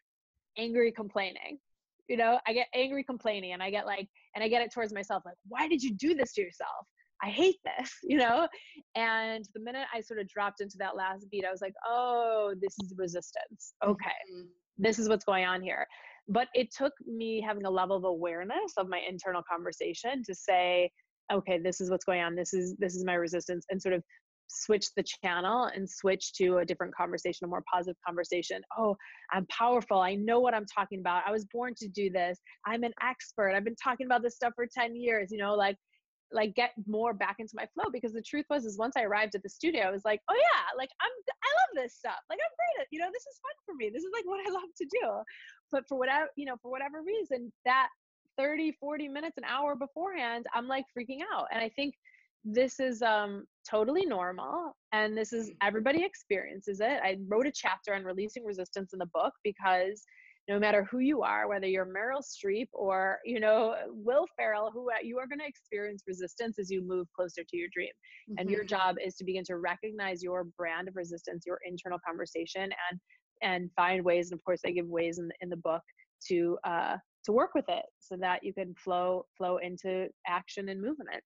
[0.57, 1.59] angry complaining.
[2.07, 4.93] You know, I get angry complaining and I get like, and I get it towards
[4.93, 6.87] myself, like, why did you do this to yourself?
[7.21, 8.47] I hate this, you know?
[8.95, 12.55] And the minute I sort of dropped into that last beat, I was like, oh,
[12.59, 13.73] this is resistance.
[13.85, 14.09] Okay.
[14.33, 14.47] Mm-hmm.
[14.79, 15.85] This is what's going on here
[16.29, 20.89] but it took me having a level of awareness of my internal conversation to say
[21.31, 24.03] okay this is what's going on this is this is my resistance and sort of
[24.51, 28.95] switch the channel and switch to a different conversation a more positive conversation oh
[29.31, 32.83] i'm powerful i know what i'm talking about i was born to do this i'm
[32.83, 35.75] an expert i've been talking about this stuff for 10 years you know like
[36.31, 39.35] like get more back into my flow because the truth was is once I arrived
[39.35, 42.21] at the studio, I was like, oh yeah, like I'm I love this stuff.
[42.29, 43.89] Like I'm great at, you know, this is fun for me.
[43.89, 45.05] This is like what I love to do.
[45.71, 47.87] But for whatever, you know, for whatever reason, that
[48.37, 51.47] 30, 40 minutes, an hour beforehand, I'm like freaking out.
[51.51, 51.93] And I think
[52.45, 56.99] this is um totally normal and this is everybody experiences it.
[57.03, 60.05] I wrote a chapter on releasing resistance in the book because
[60.49, 64.89] no matter who you are, whether you're Meryl Streep or, you know, Will Ferrell, who
[64.89, 67.91] uh, you are going to experience resistance as you move closer to your dream.
[68.31, 68.39] Mm-hmm.
[68.39, 68.67] And your mm-hmm.
[68.75, 72.99] job is to begin to recognize your brand of resistance, your internal conversation and
[73.41, 75.81] and find ways and of course I give ways in the, in the book
[76.27, 80.81] to uh to work with it so that you can flow flow into action and
[80.81, 81.21] movement.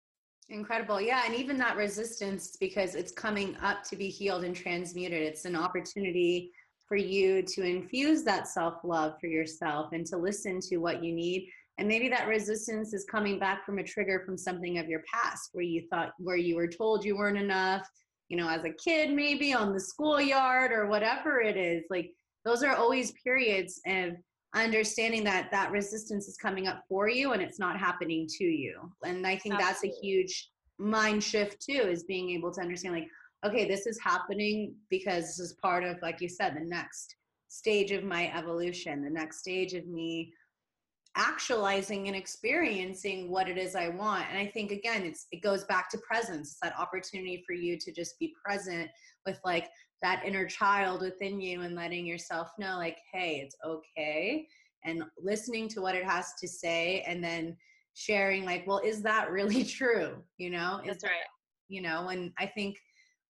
[0.50, 1.00] Incredible.
[1.00, 1.24] Yeah.
[1.26, 5.56] And even that resistance, because it's coming up to be healed and transmuted, it's an
[5.56, 6.52] opportunity
[6.86, 11.14] for you to infuse that self love for yourself and to listen to what you
[11.14, 11.50] need.
[11.78, 15.50] And maybe that resistance is coming back from a trigger from something of your past
[15.54, 17.88] where you thought, where you were told you weren't enough,
[18.34, 21.84] you know, as a kid, maybe on the schoolyard or whatever it is.
[21.92, 22.10] Like,
[22.44, 24.14] those are always periods of
[24.56, 28.92] understanding that that resistance is coming up for you and it's not happening to you.
[29.06, 29.66] And I think Absolutely.
[29.66, 33.08] that's a huge mind shift too, is being able to understand, like,
[33.46, 37.16] okay, this is happening because this is part of, like you said, the next
[37.50, 40.34] stage of my evolution, the next stage of me
[41.16, 44.26] actualizing and experiencing what it is I want.
[44.30, 46.52] And I think again, it's it goes back to presence.
[46.52, 48.90] It's that opportunity for you to just be present
[49.26, 49.70] with like
[50.02, 54.48] that inner child within you and letting yourself know like, hey, it's okay.
[54.86, 57.56] And listening to what it has to say and then
[57.94, 60.16] sharing like, well, is that really true?
[60.38, 60.82] You know?
[60.84, 61.14] Is That's right.
[61.70, 62.78] You know, and I think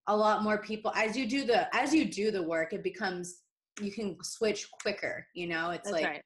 [0.08, 3.42] a lot more people as you do the as you do the work it becomes
[3.82, 6.22] you can switch quicker you know it's That's like right.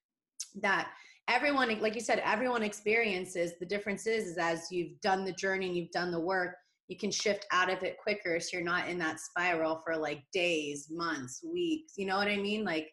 [0.62, 0.90] that
[1.28, 5.68] everyone like you said everyone experiences the difference is, is as you've done the journey
[5.68, 6.56] and you've done the work
[6.88, 10.22] you can shift out of it quicker so you're not in that spiral for like
[10.34, 12.90] days months weeks you know what i mean like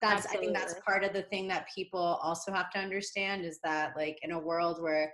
[0.00, 0.38] that's Absolutely.
[0.38, 3.92] i think that's part of the thing that people also have to understand is that
[3.96, 5.12] like in a world where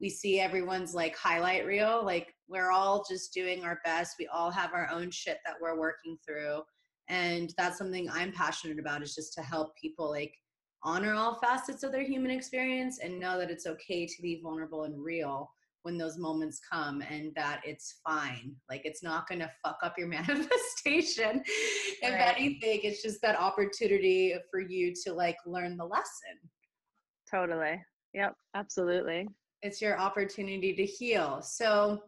[0.00, 4.50] we see everyone's like highlight reel like we're all just doing our best we all
[4.50, 6.60] have our own shit that we're working through
[7.08, 10.32] and that's something i'm passionate about is just to help people like
[10.84, 14.84] honor all facets of their human experience and know that it's okay to be vulnerable
[14.84, 15.50] and real
[15.82, 18.54] when those moments come and that it's fine.
[18.70, 21.42] Like it's not going to fuck up your manifestation.
[22.02, 26.38] If anything it's just that opportunity for you to like learn the lesson.
[27.30, 27.82] Totally.
[28.12, 29.28] Yep absolutely.
[29.62, 31.40] It's your opportunity to heal.
[31.42, 32.02] So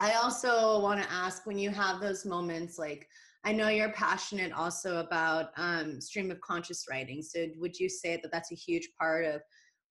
[0.00, 3.08] I also want to ask when you have those moments, like
[3.46, 7.22] I know you're passionate also about um, stream of conscious writing.
[7.22, 9.40] So would you say that that's a huge part of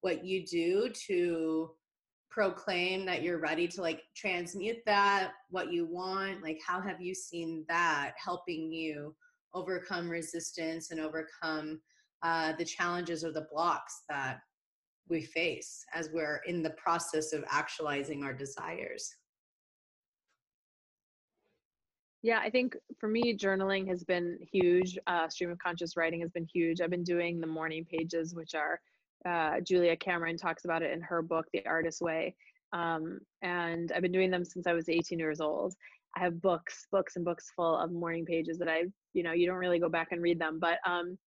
[0.01, 1.71] what you do to
[2.29, 6.43] proclaim that you're ready to like transmute that, what you want?
[6.43, 9.15] Like, how have you seen that helping you
[9.53, 11.79] overcome resistance and overcome
[12.23, 14.41] uh, the challenges or the blocks that
[15.07, 19.15] we face as we're in the process of actualizing our desires.
[22.25, 24.97] Yeah, I think for me, journaling has been huge.
[25.05, 26.81] Uh, stream of conscious writing has been huge.
[26.81, 28.81] I've been doing the morning pages, which are
[29.29, 32.33] uh, Julia Cameron talks about it in her book, The Artist Way.
[32.73, 35.75] Um, and I've been doing them since I was 18 years old.
[36.17, 39.45] I have books, books and books full of morning pages that I, you know, you
[39.45, 41.19] don't really go back and read them, but um,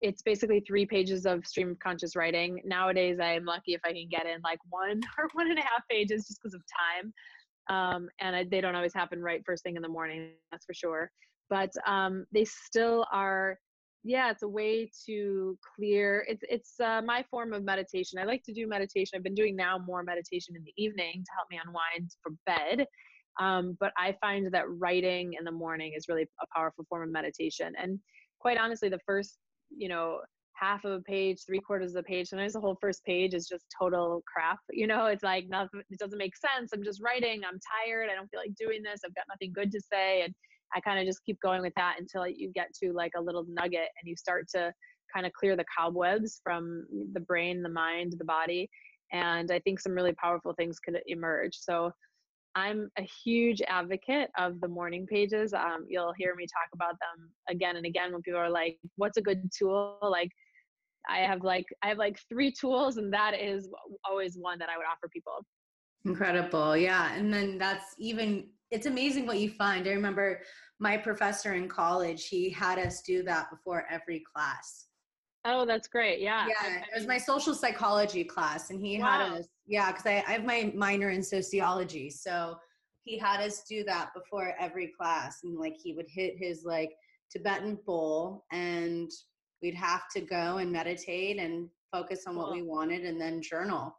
[0.00, 2.62] it's basically three pages of stream of conscious writing.
[2.64, 5.62] Nowadays, I am lucky if I can get in like one or one and a
[5.62, 6.62] half pages just because of
[7.02, 7.12] time.
[7.68, 10.74] Um, and I, they don't always happen right first thing in the morning, that's for
[10.74, 11.10] sure.
[11.50, 13.58] But um, they still are,
[14.02, 16.24] yeah, it's a way to clear.
[16.28, 18.18] It's it's uh, my form of meditation.
[18.18, 19.16] I like to do meditation.
[19.16, 22.86] I've been doing now more meditation in the evening to help me unwind for bed.
[23.40, 27.12] Um, but I find that writing in the morning is really a powerful form of
[27.12, 27.72] meditation.
[27.80, 27.98] And
[28.40, 29.38] quite honestly, the first
[29.76, 30.20] you know
[30.54, 32.28] half of a page three quarters of a page.
[32.28, 35.06] Sometimes the whole first page is just total crap you know?
[35.06, 36.70] It's like nothing it doesn't make sense.
[36.72, 37.42] I'm just writing.
[37.44, 38.08] I'm tired.
[38.10, 39.00] I don't feel like doing this.
[39.04, 40.22] I've got nothing good to say.
[40.22, 40.34] And
[40.74, 43.44] i kind of just keep going with that until you get to like a little
[43.48, 44.72] nugget and you start to
[45.14, 48.68] kind of clear the cobwebs from the brain the mind the body.
[49.12, 51.54] And i think some really powerful things could emerge.
[51.54, 51.92] So
[52.56, 55.52] I'm a huge advocate of the morning pages.
[55.52, 59.16] Um, you'll hear me talk about them again and again when people are like, "What's
[59.16, 60.30] a good tool?" Like,
[61.08, 63.68] I have like I have like three tools, and that is
[64.08, 65.44] always one that I would offer people.
[66.04, 67.14] Incredible, yeah.
[67.14, 69.86] And then that's even it's amazing what you find.
[69.86, 70.40] I remember
[70.80, 74.86] my professor in college; he had us do that before every class.
[75.46, 76.20] Oh, that's great.
[76.20, 76.46] Yeah.
[76.48, 76.78] Yeah.
[76.78, 79.06] It was my social psychology class and he wow.
[79.06, 82.08] had us, yeah, because I, I have my minor in sociology.
[82.08, 82.56] So
[83.04, 85.40] he had us do that before every class.
[85.44, 86.90] And like he would hit his like
[87.30, 89.10] Tibetan bowl and
[89.64, 93.96] we'd have to go and meditate and focus on what we wanted and then journal.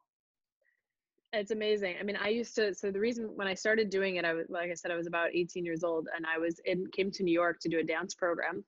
[1.34, 1.96] It's amazing.
[2.00, 2.74] I mean, I used to.
[2.76, 5.08] So the reason when I started doing it, I was like I said, I was
[5.08, 7.84] about 18 years old, and I was in came to New York to do a
[7.84, 8.64] dance program,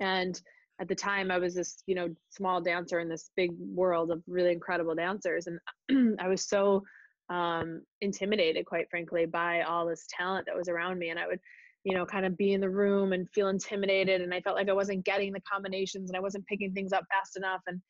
[0.00, 0.38] and
[0.80, 4.20] at the time I was this you know small dancer in this big world of
[4.26, 6.82] really incredible dancers, and I was so
[7.30, 11.40] um, intimidated, quite frankly, by all this talent that was around me, and I would
[11.88, 14.20] you know, kind of be in the room and feel intimidated.
[14.20, 17.02] And I felt like I wasn't getting the combinations and I wasn't picking things up
[17.10, 17.62] fast enough.
[17.66, 17.80] And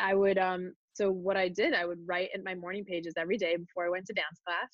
[0.00, 3.36] I would, um, so what I did, I would write in my morning pages every
[3.36, 4.70] day before I went to dance class.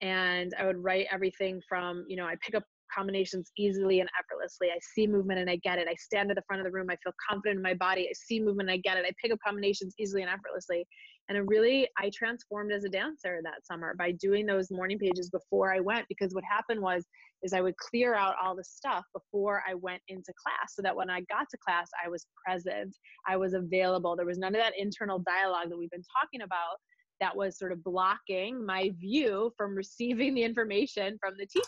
[0.00, 4.70] And I would write everything from, you know, I pick up combinations easily and effortlessly.
[4.74, 5.86] I see movement and I get it.
[5.88, 6.88] I stand at the front of the room.
[6.90, 8.08] I feel confident in my body.
[8.08, 9.04] I see movement and I get it.
[9.06, 10.84] I pick up combinations easily and effortlessly.
[11.28, 15.72] And really, I transformed as a dancer that summer by doing those morning pages before
[15.74, 17.04] I went because what happened was
[17.42, 20.96] is I would clear out all the stuff before I went into class so that
[20.96, 24.16] when I got to class, I was present, I was available.
[24.16, 26.78] There was none of that internal dialogue that we've been talking about
[27.20, 31.66] that was sort of blocking my view from receiving the information from the teacher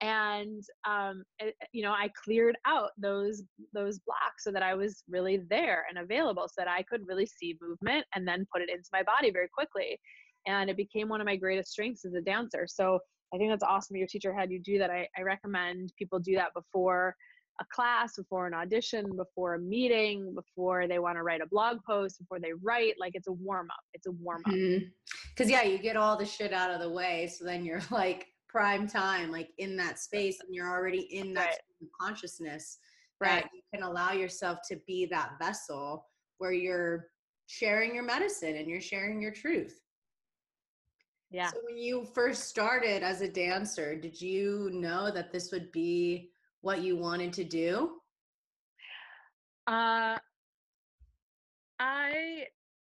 [0.00, 3.42] and um, it, you know i cleared out those
[3.74, 7.26] those blocks so that i was really there and available so that i could really
[7.26, 9.98] see movement and then put it into my body very quickly
[10.46, 12.98] and it became one of my greatest strengths as a dancer so
[13.32, 13.96] I think that's awesome.
[13.96, 14.90] Your teacher had you do that.
[14.90, 17.14] I, I recommend people do that before
[17.60, 21.78] a class, before an audition, before a meeting, before they want to write a blog
[21.86, 22.94] post, before they write.
[22.98, 23.80] Like it's a warm up.
[23.94, 24.52] It's a warm up.
[24.52, 24.82] Because
[25.38, 25.50] mm-hmm.
[25.50, 28.88] yeah, you get all the shit out of the way, so then you're like prime
[28.88, 31.90] time, like in that space, and you're already in that right.
[32.00, 32.78] consciousness.
[33.20, 33.44] Right.
[33.52, 36.06] you can allow yourself to be that vessel
[36.38, 37.08] where you're
[37.46, 39.78] sharing your medicine and you're sharing your truth.
[41.30, 41.48] Yeah.
[41.48, 46.30] So when you first started as a dancer, did you know that this would be
[46.62, 47.96] what you wanted to do?
[49.66, 50.16] Uh
[51.78, 52.46] I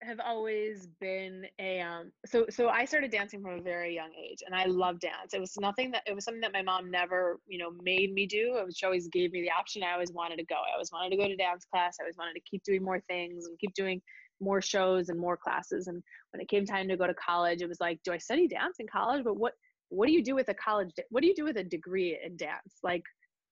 [0.03, 4.39] have always been a um so so I started dancing from a very young age
[4.45, 5.33] and I love dance.
[5.33, 8.25] It was nothing that it was something that my mom never, you know, made me
[8.25, 8.57] do.
[8.57, 9.83] It was she always gave me the option.
[9.83, 10.55] I always wanted to go.
[10.55, 11.97] I always wanted to go to dance class.
[11.99, 14.01] I always wanted to keep doing more things and keep doing
[14.39, 15.87] more shows and more classes.
[15.87, 18.47] And when it came time to go to college, it was like, do I study
[18.47, 19.23] dance in college?
[19.23, 19.53] But what
[19.89, 20.89] what do you do with a college?
[21.09, 22.79] What do you do with a degree in dance?
[22.81, 23.03] Like,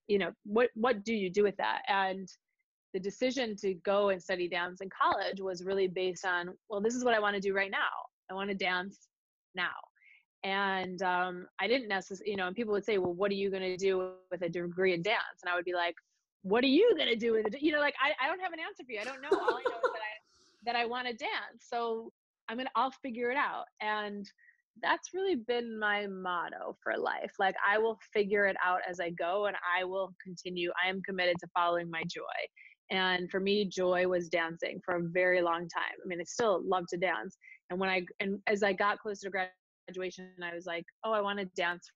[0.08, 1.82] you know, what what do you do with that?
[1.86, 2.28] And
[2.92, 6.94] the decision to go and study dance in college was really based on, well, this
[6.94, 7.78] is what I want to do right now.
[8.30, 9.08] I want to dance
[9.54, 9.68] now.
[10.42, 13.50] And um, I didn't necessarily, you know, and people would say, well, what are you
[13.50, 15.42] going to do with a degree in dance?
[15.42, 15.94] And I would be like,
[16.42, 17.60] what are you going to do with it?
[17.60, 19.00] You know, like, I, I don't have an answer for you.
[19.00, 19.28] I don't know.
[19.38, 20.12] All I know is that I,
[20.64, 21.66] that I want to dance.
[21.68, 22.10] So
[22.50, 23.66] I'm gonna I'll figure it out.
[23.80, 24.28] And
[24.82, 27.32] that's really been my motto for life.
[27.38, 30.70] Like I will figure it out as I go and I will continue.
[30.84, 32.22] I am committed to following my joy.
[32.90, 35.96] And for me, joy was dancing for a very long time.
[36.02, 37.36] I mean, I still love to dance.
[37.70, 39.48] And when I and as I got closer to
[39.88, 41.88] graduation, I was like, oh, I want to dance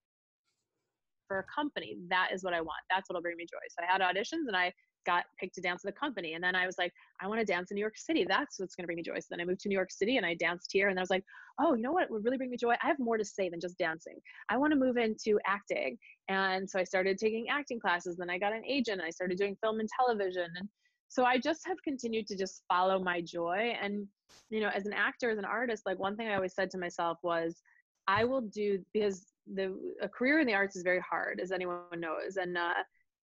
[1.27, 1.97] for a company.
[2.09, 2.81] That is what I want.
[2.91, 3.59] That's what'll bring me joy.
[3.71, 4.73] So I had auditions and I
[5.05, 6.35] got picked to dance with a company.
[6.35, 8.25] And then I was like, I want to dance in New York City.
[8.27, 9.19] That's what's going to bring me joy.
[9.19, 10.89] So then I moved to New York City and I danced here.
[10.89, 11.25] And I was like,
[11.61, 12.75] oh, you know what would really bring me joy?
[12.83, 14.19] I have more to say than just dancing.
[14.49, 15.99] I want to move into acting.
[16.29, 18.17] And so I started taking acting classes.
[18.17, 20.49] Then I got an agent and I started doing film and television.
[20.57, 20.69] And
[21.09, 23.75] so I just have continued to just follow my joy.
[23.81, 24.07] And,
[24.51, 26.79] you know, as an actor, as an artist, like one thing I always said to
[26.79, 27.63] myself was,
[28.07, 31.79] I will do because the a career in the arts is very hard, as anyone
[31.97, 32.37] knows.
[32.37, 32.75] And uh,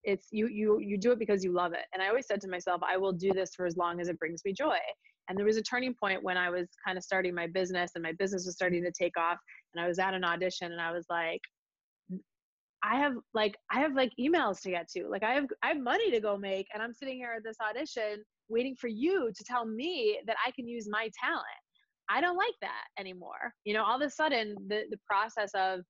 [0.04, 2.48] it's you you you do it because you love it and i always said to
[2.48, 4.78] myself i will do this for as long as it brings me joy
[5.30, 8.02] and there was a turning point when i was kind of starting my business and
[8.02, 9.38] my business was starting to take off
[9.74, 11.42] and i was at an audition and i was like
[12.84, 15.08] i have like i have like emails to get to.
[15.08, 17.58] Like i have i have money to go make and i'm sitting here at this
[17.62, 21.46] audition waiting for you to tell me that i can use my talent.
[22.10, 23.54] I don't like that anymore.
[23.66, 25.82] You know all of a sudden the the process of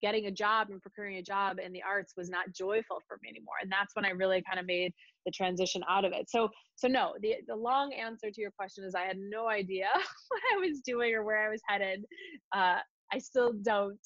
[0.00, 3.30] getting a job and procuring a job in the arts was not joyful for me
[3.30, 4.92] anymore and that's when i really kind of made
[5.26, 6.30] the transition out of it.
[6.30, 9.88] So so no the, the long answer to your question is i had no idea
[10.28, 12.04] what i was doing or where i was headed
[12.54, 12.78] uh,
[13.12, 13.98] i still don't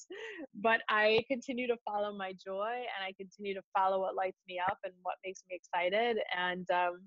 [0.55, 4.61] but i continue to follow my joy and i continue to follow what lights me
[4.69, 7.01] up and what makes me excited and um,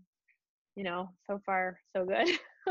[0.75, 2.27] you know so far so good.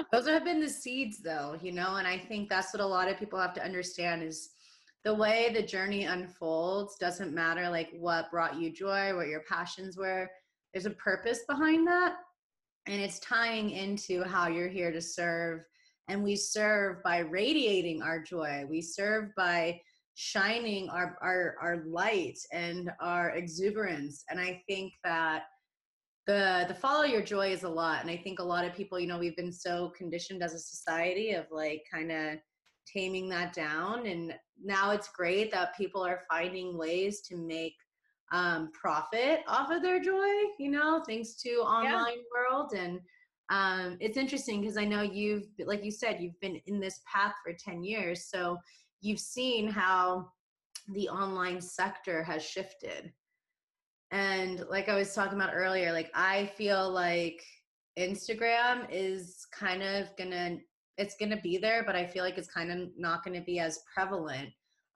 [0.13, 3.09] Those have been the seeds though you know and i think that's what a lot
[3.09, 4.51] of people have to understand is
[5.05, 9.97] the way the journey unfolds doesn't matter like what brought you joy what your passions
[9.97, 10.29] were
[10.73, 12.17] there's a purpose behind that
[12.87, 15.61] and it's tying into how you're here to serve
[16.09, 18.65] and we serve by radiating our joy.
[18.69, 19.81] We serve by
[20.15, 24.25] shining our our, our light and our exuberance.
[24.31, 25.45] And i think that
[26.27, 28.01] the the follow your joy is a lot.
[28.03, 30.59] And i think a lot of people you know we've been so conditioned as a
[30.59, 32.39] society of like kind of
[32.87, 34.07] taming that down.
[34.07, 37.75] And now it's great that people are finding ways to make
[38.33, 40.29] um, profit off of their joy
[40.59, 42.53] you know thanks to online yeah.
[42.53, 42.99] world and
[43.51, 47.35] um, it's interesting because i know you've like you said you've been in this path
[47.45, 48.57] for 10 years so
[49.01, 50.29] you've seen how
[50.95, 53.13] the online sector has shifted
[54.15, 57.43] and like I was talking about earlier, like I feel like
[57.99, 60.59] Instagram is kind of gonna
[60.99, 63.81] it's gonna be there, but I feel like it's kind of not gonna be as
[63.93, 64.51] prevalent.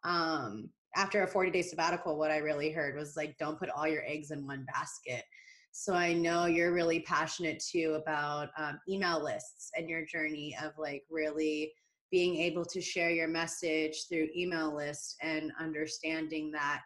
[0.04, 3.88] Um, after a 40 day sabbatical, what I really heard was like, don't put all
[3.88, 5.24] your eggs in one basket.
[5.80, 10.72] So I know you're really passionate too about um, email lists and your journey of
[10.76, 11.72] like really
[12.10, 16.80] being able to share your message through email lists and understanding that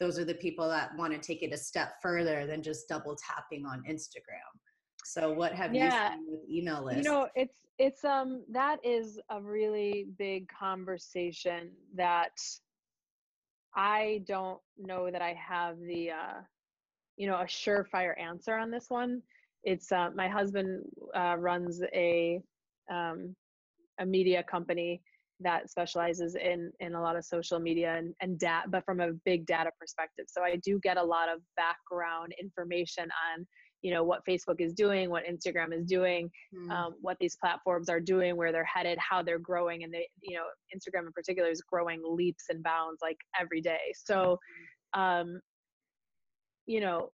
[0.00, 3.16] those are the people that want to take it a step further than just double
[3.16, 4.50] tapping on Instagram.
[5.04, 6.10] So what have yeah.
[6.10, 7.04] you seen with email lists?
[7.06, 12.36] You know, it's it's um that is a really big conversation that
[13.76, 16.40] I don't know that I have the uh
[17.16, 19.22] you know a surefire answer on this one.
[19.64, 22.40] It's uh, my husband uh, runs a
[22.90, 23.34] um,
[23.98, 25.00] a media company
[25.40, 29.12] that specializes in in a lot of social media and, and data but from a
[29.24, 33.46] big data perspective so i do get a lot of background information on
[33.82, 36.70] you know what facebook is doing what instagram is doing mm.
[36.70, 40.36] um, what these platforms are doing where they're headed how they're growing and they you
[40.36, 40.44] know
[40.74, 44.38] instagram in particular is growing leaps and bounds like every day so
[44.94, 45.38] um
[46.66, 47.10] you know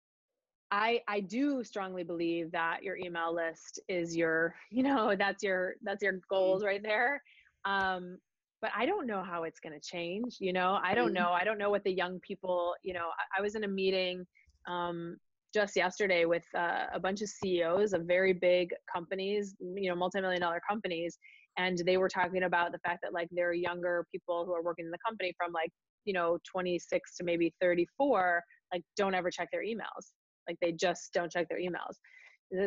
[0.75, 5.75] I, I do strongly believe that your email list is your you know that's your
[5.83, 7.23] that's your goals right there
[7.65, 8.19] um,
[8.63, 10.37] but I don't know how it's going to change.
[10.39, 11.15] You know, I don't mm-hmm.
[11.15, 11.31] know.
[11.31, 12.75] I don't know what the young people.
[12.83, 14.25] You know, I, I was in a meeting
[14.69, 15.17] um,
[15.53, 19.57] just yesterday with uh, a bunch of CEOs of very big companies.
[19.61, 21.19] You know, multi-million dollar companies,
[21.59, 24.63] and they were talking about the fact that like there are younger people who are
[24.63, 25.71] working in the company from like
[26.05, 28.43] you know 26 to maybe 34
[28.73, 30.13] like don't ever check their emails
[30.49, 31.97] like they just don't check their emails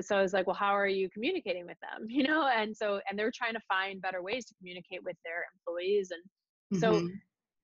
[0.01, 2.08] so I was like, well, how are you communicating with them?
[2.16, 5.45] You know, and so and they're trying to find better ways to communicate with their
[5.53, 7.08] employees, and so mm-hmm.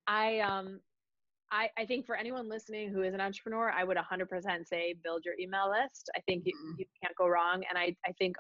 [0.08, 0.80] I um
[1.52, 5.24] I I think for anyone listening who is an entrepreneur, I would 100% say build
[5.26, 6.10] your email list.
[6.16, 6.80] I think you, mm-hmm.
[6.80, 8.36] you can't go wrong, and I I think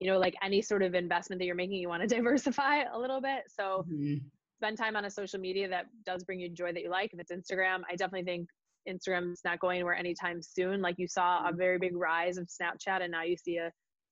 [0.00, 2.98] you know like any sort of investment that you're making, you want to diversify a
[2.98, 3.44] little bit.
[3.48, 3.84] So.
[3.88, 4.26] Mm-hmm.
[4.58, 7.12] Spend time on a social media that does bring you joy that you like.
[7.12, 8.48] If it's Instagram, I definitely think
[8.88, 10.80] Instagram's not going anywhere anytime soon.
[10.80, 11.58] Like you saw a mm-hmm.
[11.58, 13.70] very big rise of Snapchat, and now you see a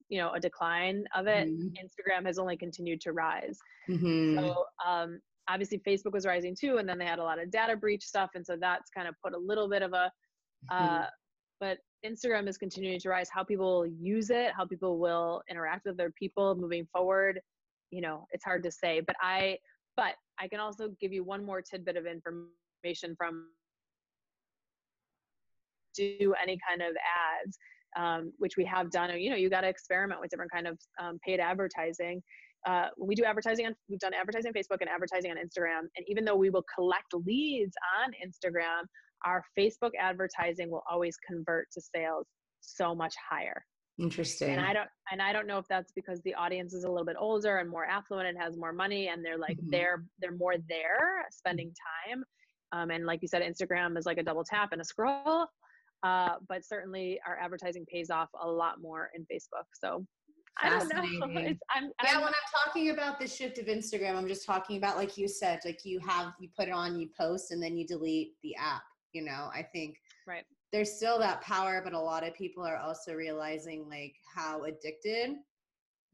[0.08, 1.48] you know a decline of it.
[1.48, 1.68] Mm-hmm.
[1.84, 3.58] Instagram has only continued to rise.
[3.88, 4.38] Mm-hmm.
[4.38, 7.76] So um, obviously Facebook was rising too, and then they had a lot of data
[7.76, 10.10] breach stuff, and so that's kind of put a little bit of a.
[10.70, 10.84] Mm-hmm.
[10.84, 11.06] Uh,
[11.60, 13.28] but Instagram is continuing to rise.
[13.32, 17.40] How people use it, how people will interact with their people moving forward,
[17.90, 19.00] you know, it's hard to say.
[19.06, 19.58] But I,
[19.96, 23.48] but I can also give you one more tidbit of information from
[25.94, 27.58] do any kind of ads
[27.96, 29.10] um, which we have done.
[29.20, 32.22] You know you got to experiment with different kind of um, paid advertising.
[32.66, 35.80] Uh, we do advertising on we've done advertising on facebook and advertising on instagram.
[35.96, 38.82] And even though we will collect leads on instagram
[39.24, 42.26] our facebook advertising will always convert to sales
[42.60, 43.64] so much higher.
[43.98, 44.50] Interesting.
[44.50, 47.06] And i don't and i don't know if that's because the audience is a little
[47.06, 49.70] bit older and more affluent and has more money and they're like mm-hmm.
[49.70, 51.72] they're they're more there spending
[52.08, 52.24] time.
[52.72, 55.46] Um, and like you said instagram is like a double tap and a scroll
[56.02, 59.66] uh, but certainly our advertising pays off a lot more in Facebook.
[59.72, 60.04] So
[60.62, 61.00] I don't know.
[61.40, 64.76] It's, I'm, yeah, I'm, when I'm talking about the shift of Instagram, I'm just talking
[64.76, 67.76] about like you said, like you have you put it on, you post, and then
[67.76, 68.82] you delete the app.
[69.12, 69.96] You know, I think
[70.26, 74.64] right there's still that power, but a lot of people are also realizing like how
[74.64, 75.36] addicted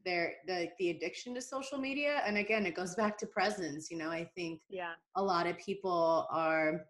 [0.05, 2.21] they're the the addiction to social media.
[2.25, 3.91] And again, it goes back to presence.
[3.91, 6.85] You know, I think yeah, a lot of people are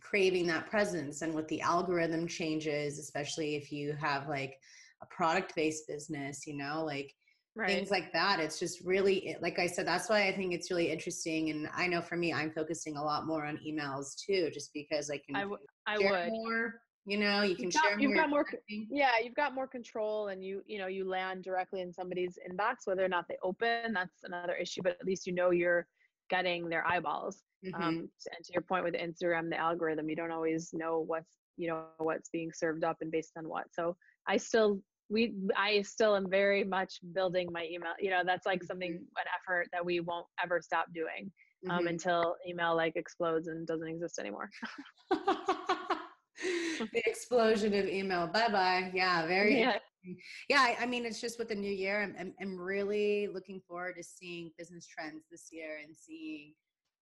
[0.00, 4.54] craving that presence and with the algorithm changes especially if you have like
[5.02, 7.12] a product based business you know like
[7.54, 7.68] right.
[7.68, 10.90] things like that it's just really like i said that's why i think it's really
[10.90, 14.70] interesting and i know for me i'm focusing a lot more on emails too just
[14.72, 16.32] because i can I, w- I would.
[16.32, 16.74] more
[17.06, 20.28] you know you can you've got, share you've got more yeah you've got more control
[20.28, 23.92] and you you know you land directly in somebody's inbox whether or not they open
[23.94, 25.86] that's another issue but at least you know you're
[26.28, 27.82] getting their eyeballs Mm-hmm.
[27.82, 31.68] Um, and to your point with Instagram, the algorithm, you don't always know what's you
[31.68, 33.64] know what's being served up and based on what.
[33.72, 33.96] So
[34.28, 38.60] I still we i still am very much building my email you know that's like
[38.64, 38.96] something Mhm.
[38.96, 41.30] an effort that we won't ever stop doing
[41.70, 41.90] um, Mhm.
[41.90, 44.50] until email like explodes and doesn't exist anymore
[46.92, 48.26] the explosion of email.
[48.26, 48.90] Bye bye.
[48.94, 49.58] Yeah, very.
[49.58, 49.78] yeah
[50.48, 52.02] Yeah, I, I mean, it's just with the new year.
[52.02, 56.52] I'm, I'm, I'm really looking forward to seeing business trends this year and seeing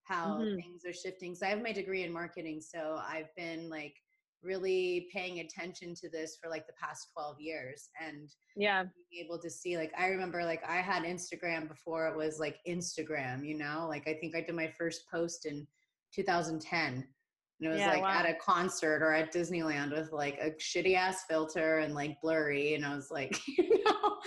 [0.05, 0.55] how Mhm.
[0.55, 1.35] things are shifting.
[1.35, 3.95] So I have my degree in marketing, so I've been like
[4.43, 9.39] really paying attention to this for like the past 12 years and yeah being able
[9.39, 13.57] to see like i remember like i had instagram before it was like instagram you
[13.57, 15.65] know like i think i did my first post in
[16.13, 17.05] 2010 and
[17.61, 18.19] it was Yeah, like wow.
[18.19, 22.75] at a concert or at disneyland with like a shitty ass filter and like blurry
[22.75, 24.17] and i was like you know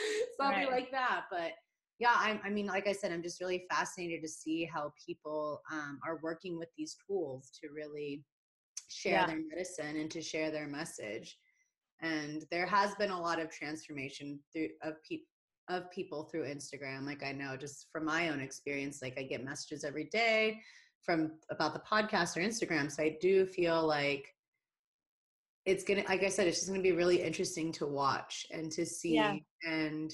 [0.40, 0.70] something Right.
[0.70, 1.52] like that but
[1.98, 5.62] yeah I, I mean like i said i'm just really fascinated to see how people
[5.72, 8.24] um, are working with these tools to really
[8.88, 9.26] share Yeah.
[9.26, 11.38] their medicine and to share their message
[12.00, 15.26] and there has been a lot of transformation through of people
[15.70, 17.04] of people through Instagram.
[17.04, 20.58] Like I know just from my own experience, like I get messages every day
[21.02, 22.90] from about the podcast or Instagram.
[22.90, 24.34] So I do feel like
[25.66, 28.86] it's gonna like I said, it's just gonna be really interesting to watch and to
[28.86, 29.34] see Yeah.
[29.64, 30.10] and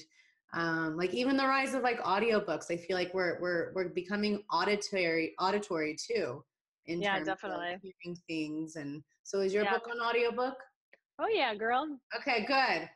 [0.53, 2.71] um like even the rise of like audiobooks.
[2.71, 6.43] I feel like we're we're we're becoming auditory auditory too.
[6.87, 7.77] In Yeah, terms of definitely.
[7.81, 9.71] hearing things and so is your Yeah.
[9.73, 10.55] book on audiobook?
[11.19, 12.89] oh yeah girl Okay, good.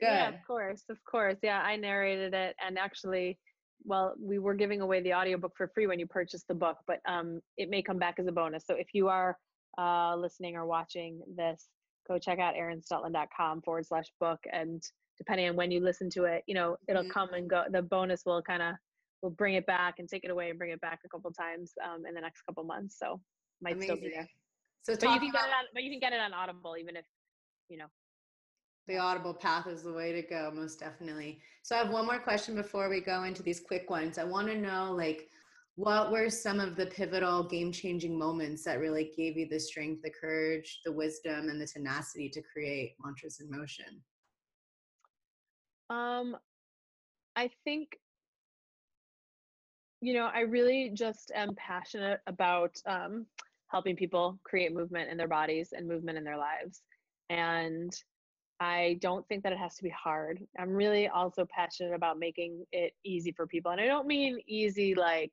[0.00, 0.06] Good.
[0.06, 1.36] Yeah, of course, of course.
[1.42, 3.38] Yeah, I narrated it, and actually,
[3.84, 7.00] well, we were giving away the audiobook for free when you purchased the book, but
[7.06, 8.64] um, it may come back as a bonus.
[8.66, 9.36] So if you are
[9.76, 11.68] uh, listening or watching this,
[12.08, 14.82] go check out erinstutland.com forward slash book, and
[15.20, 17.10] depending on when you listen to it, you know, it'll Mhm.
[17.10, 17.64] come and go.
[17.68, 18.74] The bonus will kind of
[19.20, 21.74] will bring it back and take it away and bring it back a couple times
[21.84, 22.98] um, in the next couple months.
[22.98, 23.20] So
[23.60, 24.26] might still be there.
[24.82, 25.64] So But you can get it on.
[25.74, 27.04] But you can get it on Audible, even if
[27.68, 27.88] you know.
[28.88, 31.42] the audible path is the way to go, most definitely.
[31.62, 34.16] So I have one more question before we go into these quick ones.
[34.16, 35.28] I want to know like
[35.76, 40.02] what were some of the pivotal game changing moments that really gave you the strength,
[40.02, 44.02] the courage, the wisdom, and the tenacity to create mantras in motion?
[45.90, 46.36] Um,
[47.34, 47.98] I think,
[50.00, 53.26] you know, I really just am passionate about um,
[53.68, 56.82] helping people create movement in their bodies and movement in their lives.
[57.28, 57.92] And
[58.60, 60.40] I don't think that it has to be hard.
[60.58, 63.72] I'm really also passionate about making it easy for people.
[63.72, 65.32] And I don't mean easy like,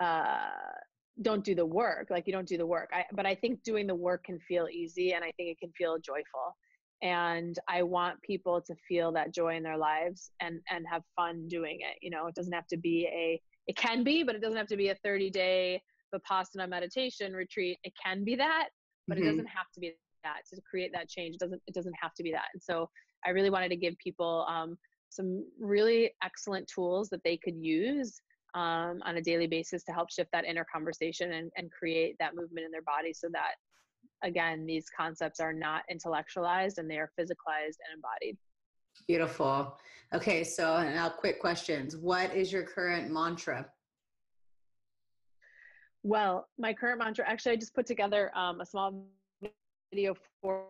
[0.00, 0.50] uh,
[1.22, 2.90] don't do the work, like you don't do the work.
[2.92, 5.70] I, but I think doing the work can feel easy and I think it can
[5.78, 6.56] feel joyful
[7.04, 11.46] and i want people to feel that joy in their lives and and have fun
[11.46, 14.40] doing it you know it doesn't have to be a it can be but it
[14.42, 15.80] doesn't have to be a 30 day
[16.14, 17.78] vipassana meditation retreat.
[17.84, 18.70] It can be that
[19.06, 19.22] but Mhm.
[19.22, 20.40] it doesn't have to be that.
[20.52, 22.46] To create that change it doesn't it doesn't have to be that.
[22.54, 22.90] And so
[23.26, 24.76] i really wanted to give people um,
[25.10, 28.20] some really excellent tools that they could use
[28.54, 32.34] um, on a daily basis to help shift that inner conversation and, and create that
[32.34, 33.54] movement in their body so that
[34.24, 38.36] again these concepts are not intellectualized and they are physicalized and embodied
[39.08, 39.76] Beautiful.
[40.14, 41.96] Okay, so now quick questions.
[41.96, 43.66] What is your current mantra?
[46.04, 49.06] well my current mantra actually i just put together um, a small
[49.90, 50.66] video for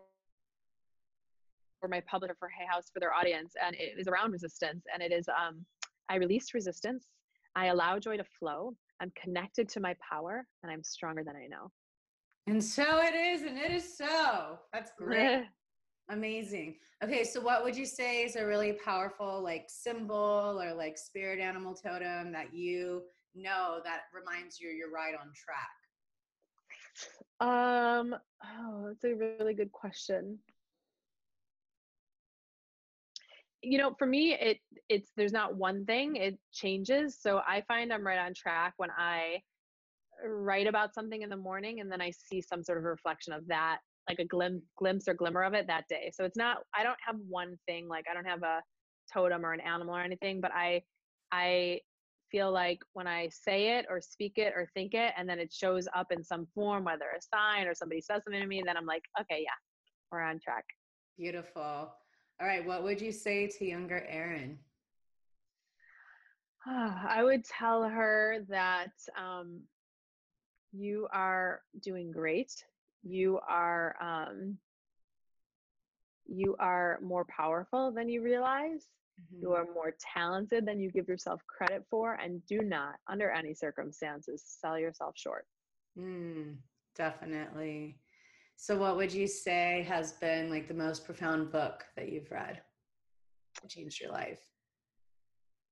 [1.80, 5.02] for my publisher for hay house for their audience and it is around resistance and
[5.02, 5.66] it is um,
[6.08, 7.08] i release resistance
[7.56, 11.48] i allow joy to flow i'm connected to my power and i'm stronger than i
[11.48, 11.68] know
[12.46, 14.58] And so it is, and it is so.
[14.72, 15.44] That's great.
[16.10, 16.76] Amazing.
[17.02, 21.40] Okay, so what would you say is a really powerful like symbol or like spirit
[21.40, 23.02] animal totem that you
[23.34, 25.70] know that reminds you you're right on track?
[27.40, 28.14] Um,
[28.44, 30.38] oh, that's a really good question.
[33.62, 34.58] You know, for me, it
[34.90, 36.16] it's there's not one thing.
[36.16, 37.16] It changes.
[37.18, 39.40] So I find I'm right on track when I
[40.26, 43.46] write about something in the morning and then I see some sort of reflection of
[43.48, 46.10] that, like a glim- glimpse or glimmer of it that day.
[46.14, 48.60] So it's not I don't have one thing like I don't have a
[49.12, 50.82] totem or an animal or anything, but I
[51.32, 51.80] I
[52.30, 55.52] feel like when I say it or speak it or think it and then it
[55.52, 58.76] shows up in some form, whether a sign or somebody says something to me, then
[58.76, 59.50] I'm like, okay, yeah,
[60.10, 60.64] we're on track.
[61.16, 61.94] Beautiful.
[62.40, 64.58] All right, what would you say to younger Erin?
[66.66, 69.60] I would tell her that um,
[70.74, 72.52] you are doing great.
[73.02, 74.58] You are um,
[76.26, 78.88] you are more powerful than you realize.
[79.40, 83.54] You are more talented than you give yourself credit for, and do not, under any
[83.54, 85.46] circumstances, sell yourself short.
[85.98, 86.56] Mm,
[86.96, 87.98] definitely.
[88.56, 92.60] So, what would you say has been like the most profound book that you've read?
[93.62, 94.40] that changed your life?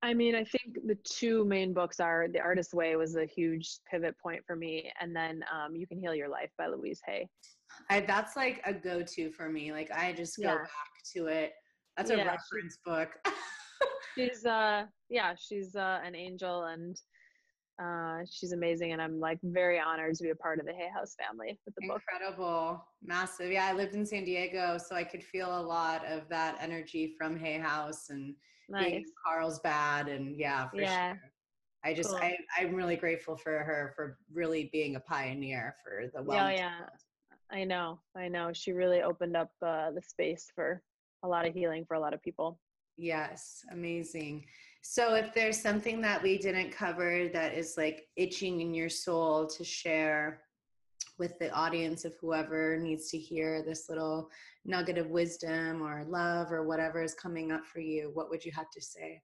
[0.05, 3.78] I mean, I think the two main books are The Artist's Way was a huge
[3.88, 7.28] pivot point for me, and then um, You Can Heal Your Life by Louise Hay.
[7.88, 9.72] I, that's like a go-to for me.
[9.72, 10.59] Like I just go yeah.
[10.59, 11.53] back to it.
[11.96, 12.24] That's a yeah.
[12.24, 13.11] reference book.
[14.14, 16.96] she's uh yeah, she's uh an angel and
[17.82, 20.88] uh she's amazing and I'm like very honored to be a part of the Hay
[20.94, 22.03] House family with the book.
[22.12, 22.84] Incredible.
[23.03, 23.50] Massive.
[23.50, 27.14] Yeah, I lived in San Diego, so I could feel a lot of that energy
[27.18, 28.34] from Hay House and
[28.68, 29.04] nice.
[29.26, 31.12] Carlsbad and yeah, for yeah.
[31.12, 31.20] sure.
[31.84, 32.18] I just cool.
[32.18, 36.56] I, I'm really grateful for her for really being a pioneer for the wellness.
[36.56, 36.80] Yeah, yeah.
[37.50, 38.52] I know, I know.
[38.52, 40.82] She really opened up uh, the space for
[41.22, 42.58] a lot of healing for a lot of people.
[42.96, 44.44] Yes, amazing.
[44.82, 49.46] So, if there's something that we didn't cover that is like itching in your soul
[49.46, 50.40] to share
[51.22, 54.28] with the audience of whoever needs to hear this little
[54.64, 58.50] nugget of wisdom or love or whatever is coming up for you, what would you
[58.50, 59.22] have to say?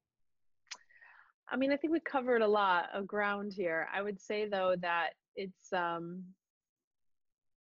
[1.48, 3.88] I mean, I think we covered a lot of ground here.
[3.92, 6.22] I would say though that it's um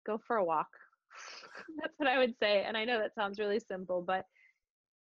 [0.06, 0.68] go for a walk.
[1.80, 2.62] That's what I would say.
[2.62, 4.24] And I know that sounds really simple, but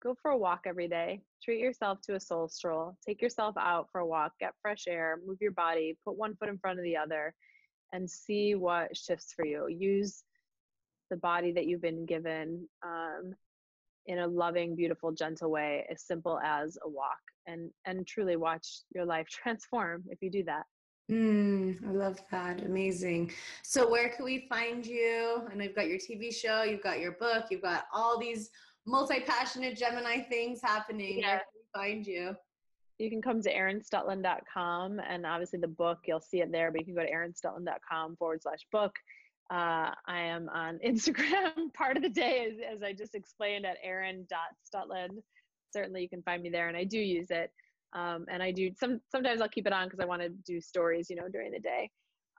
[0.02, 1.22] go for a walk every day.
[1.44, 2.98] Treat yourself to a soul stroll.
[3.08, 6.50] Take yourself out for a walk, get fresh air, move your body, put one foot
[6.50, 7.36] in front of the other,
[7.94, 9.68] and see what shifts for you.
[9.68, 10.24] Use
[11.10, 13.34] the body that you've been given um,
[14.08, 18.82] in a loving, beautiful, gentle way, as simple as a walk, and and truly watch
[18.96, 20.64] your life transform if you do that.
[21.12, 22.62] Mm, I love that.
[22.62, 23.34] Amazing.
[23.64, 25.42] So, where can we find you?
[25.52, 28.50] And you've got your TV show, you've got your book, you've got all these
[28.86, 31.20] multi passionate Gemini things happening.
[31.20, 31.28] Yeah.
[31.28, 32.36] Where can we find you?
[33.02, 36.86] You can come to erinstutland.com and obviously the book, you'll see it there, but you
[36.86, 38.94] can go to erinstutland.com forward slash book.
[39.52, 43.78] Uh, I am on Instagram part of the day, as, as I just explained, at
[43.84, 45.18] erin.stutland.
[45.74, 47.52] Certainly, you can find me there, and I do use it.
[47.94, 50.62] Um, and I do some sometimes I'll keep it on because I want to do
[50.62, 51.90] stories, you know, during the day.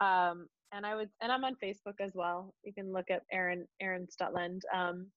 [0.01, 2.55] Um, and I would and I'm on Facebook as well.
[2.63, 4.61] You can look at Erin Erin Stutland.
[4.75, 5.09] Um,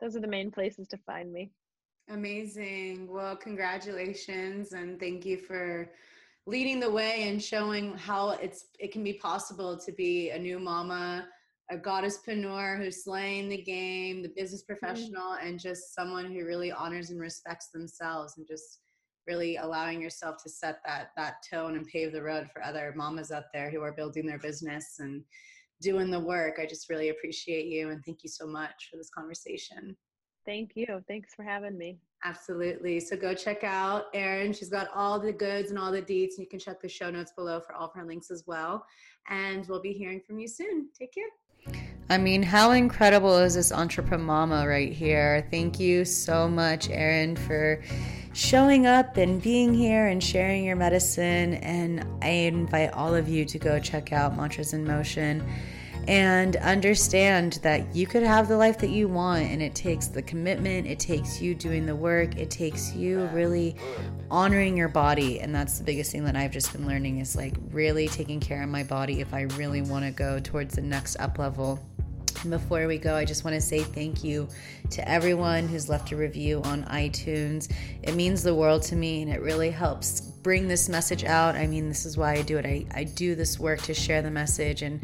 [0.00, 1.50] those are the main places to find me.
[2.10, 3.06] Amazing.
[3.08, 5.92] Well, congratulations and thank you for
[6.46, 10.58] leading the way and showing how it's it can be possible to be a new
[10.58, 11.28] mama,
[11.70, 14.76] a goddesspreneur who's slaying the game, the business mm-hmm.
[14.76, 15.46] professional, mm-hmm.
[15.46, 18.80] and just someone who really honors and respects themselves and just
[19.28, 23.30] really allowing yourself to set that that tone and pave the road for other mamas
[23.30, 25.22] out there who are building their business and
[25.80, 26.58] doing the work.
[26.60, 29.96] I just really appreciate you and thank you so much for this conversation.
[30.46, 31.02] Thank you.
[31.06, 31.98] Thanks for having me.
[32.24, 33.00] Absolutely.
[33.00, 34.52] So go check out Erin.
[34.52, 37.10] She's got all the goods and all the deets, and you can check the show
[37.10, 38.84] notes below for all of her links as well.
[39.28, 40.88] And we'll be hearing from you soon.
[40.98, 41.24] Take care.
[42.08, 45.46] I mean, how incredible is this entrepreneur mama right here?
[45.50, 47.82] Thank you so much, Erin, for
[48.32, 51.54] showing up and being here and sharing your medicine.
[51.54, 55.44] And I invite all of you to go check out Mantras in Motion
[56.08, 60.22] and understand that you could have the life that you want and it takes the
[60.22, 63.76] commitment it takes you doing the work it takes you really
[64.30, 67.54] honoring your body and that's the biggest thing that i've just been learning is like
[67.70, 71.16] really taking care of my body if i really want to go towards the next
[71.16, 71.78] up level
[72.42, 74.48] and before we go, I just want to say thank you
[74.90, 77.70] to everyone who's left a review on iTunes.
[78.02, 81.54] It means the world to me and it really helps bring this message out.
[81.54, 82.64] I mean, this is why I do it.
[82.64, 84.80] I, I do this work to share the message.
[84.80, 85.02] And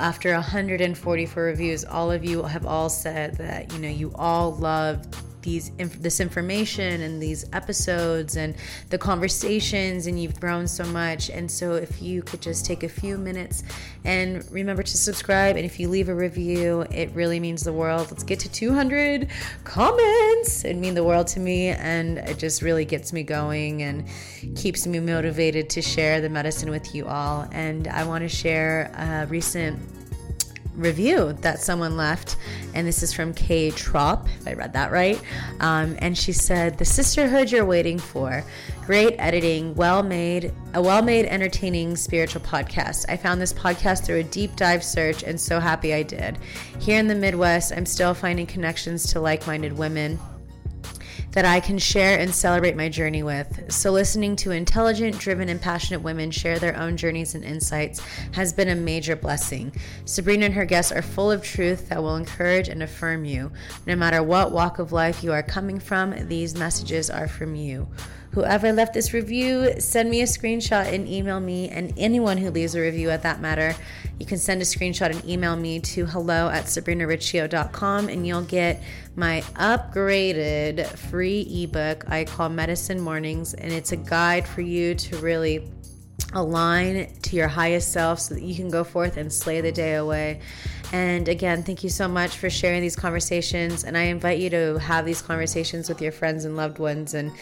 [0.00, 5.06] after 144 reviews, all of you have all said that, you know, you all love
[5.42, 8.54] these this information and these episodes and
[8.90, 11.30] the conversations and you've grown so much.
[11.30, 13.62] And so if you could just take a few minutes
[14.04, 18.10] and remember to subscribe and if you leave a review it really means the world.
[18.10, 19.28] Let's get to 200
[19.64, 20.64] comments.
[20.64, 24.06] It mean the world to me and it just really gets me going and
[24.56, 27.48] keeps me motivated to share the medicine with you all.
[27.52, 29.78] And i want to share a recent
[30.80, 32.36] review that someone left,
[32.74, 35.20] and this is from Kay Trop, if I read that right.
[35.60, 38.44] Um, and she said, "The sisterhood you're waiting for,
[38.86, 43.04] great editing, well made, a well made, entertaining spiritual podcast.
[43.08, 46.38] I found this podcast through a deep dive search, and so happy I did.
[46.78, 50.18] Here in the Midwest, I'm still finding connections to like minded women."
[51.32, 53.72] That I can share and celebrate my journey with.
[53.72, 58.00] So, listening to intelligent, driven, and passionate women share their own journeys and insights
[58.32, 59.72] has been a major blessing.
[60.04, 63.52] Sabrina and her guests are full of truth that will encourage and affirm you.
[63.86, 67.88] No matter what walk of life you are coming from, these messages are from you.
[68.32, 71.68] Whoever left this review, send me a screenshot and email me.
[71.68, 73.74] And anyone who leaves a review at that matter,
[74.20, 78.82] you can send a screenshot and email me to hello at sabrinariccio.com and you'll get
[79.16, 83.54] my upgraded free ebook I call Medicine Mornings.
[83.54, 85.68] And it's a guide for you to really
[86.32, 89.94] align to your highest self so that you can go forth and slay the day
[89.94, 90.40] away.
[90.92, 93.82] And again, thank you so much for sharing these conversations.
[93.82, 97.14] And I invite you to have these conversations with your friends and loved ones.
[97.14, 97.32] And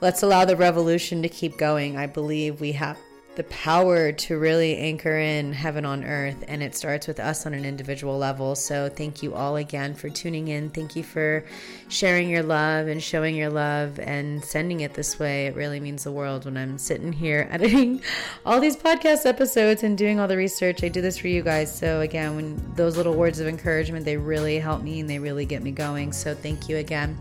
[0.00, 1.96] let's allow the revolution to keep going.
[1.96, 2.98] I believe we have
[3.36, 7.54] the power to really anchor in heaven on earth and it starts with us on
[7.54, 8.56] an individual level.
[8.56, 10.68] So thank you all again for tuning in.
[10.68, 11.44] Thank you for
[11.88, 15.46] sharing your love and showing your love and sending it this way.
[15.46, 18.02] It really means the world when i'm sitting here editing
[18.44, 20.82] all these podcast episodes and doing all the research.
[20.82, 21.74] I do this for you guys.
[21.74, 25.46] So again when those little words of encouragement they really help me and they really
[25.46, 26.12] get me going.
[26.12, 27.16] So thank you again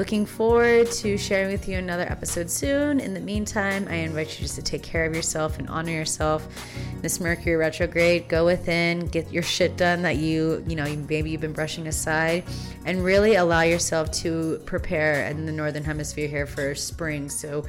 [0.00, 3.00] Looking forward to sharing with you another episode soon.
[3.00, 6.48] In the meantime, I invite you just to take care of yourself and honor yourself.
[7.02, 11.42] This Mercury retrograde, go within, get your shit done that you, you know, maybe you've
[11.42, 12.44] been brushing aside,
[12.86, 17.28] and really allow yourself to prepare in the northern hemisphere here for spring.
[17.28, 17.66] So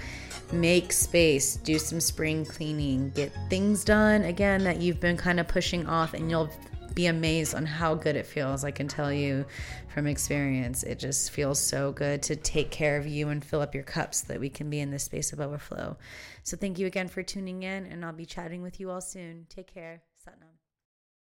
[0.53, 5.49] make space, do some spring cleaning, get things done again that you've been kind of
[5.49, 6.49] pushing off, and you'll
[6.93, 8.63] be amazed on how good it feels.
[8.63, 9.45] I can tell you
[9.93, 13.73] from experience, it just feels so good to take care of you and fill up
[13.73, 15.97] your cups so that we can be in this space of overflow.
[16.43, 19.45] So, thank you again for tuning in, and I'll be chatting with you all soon.
[19.49, 20.01] Take care.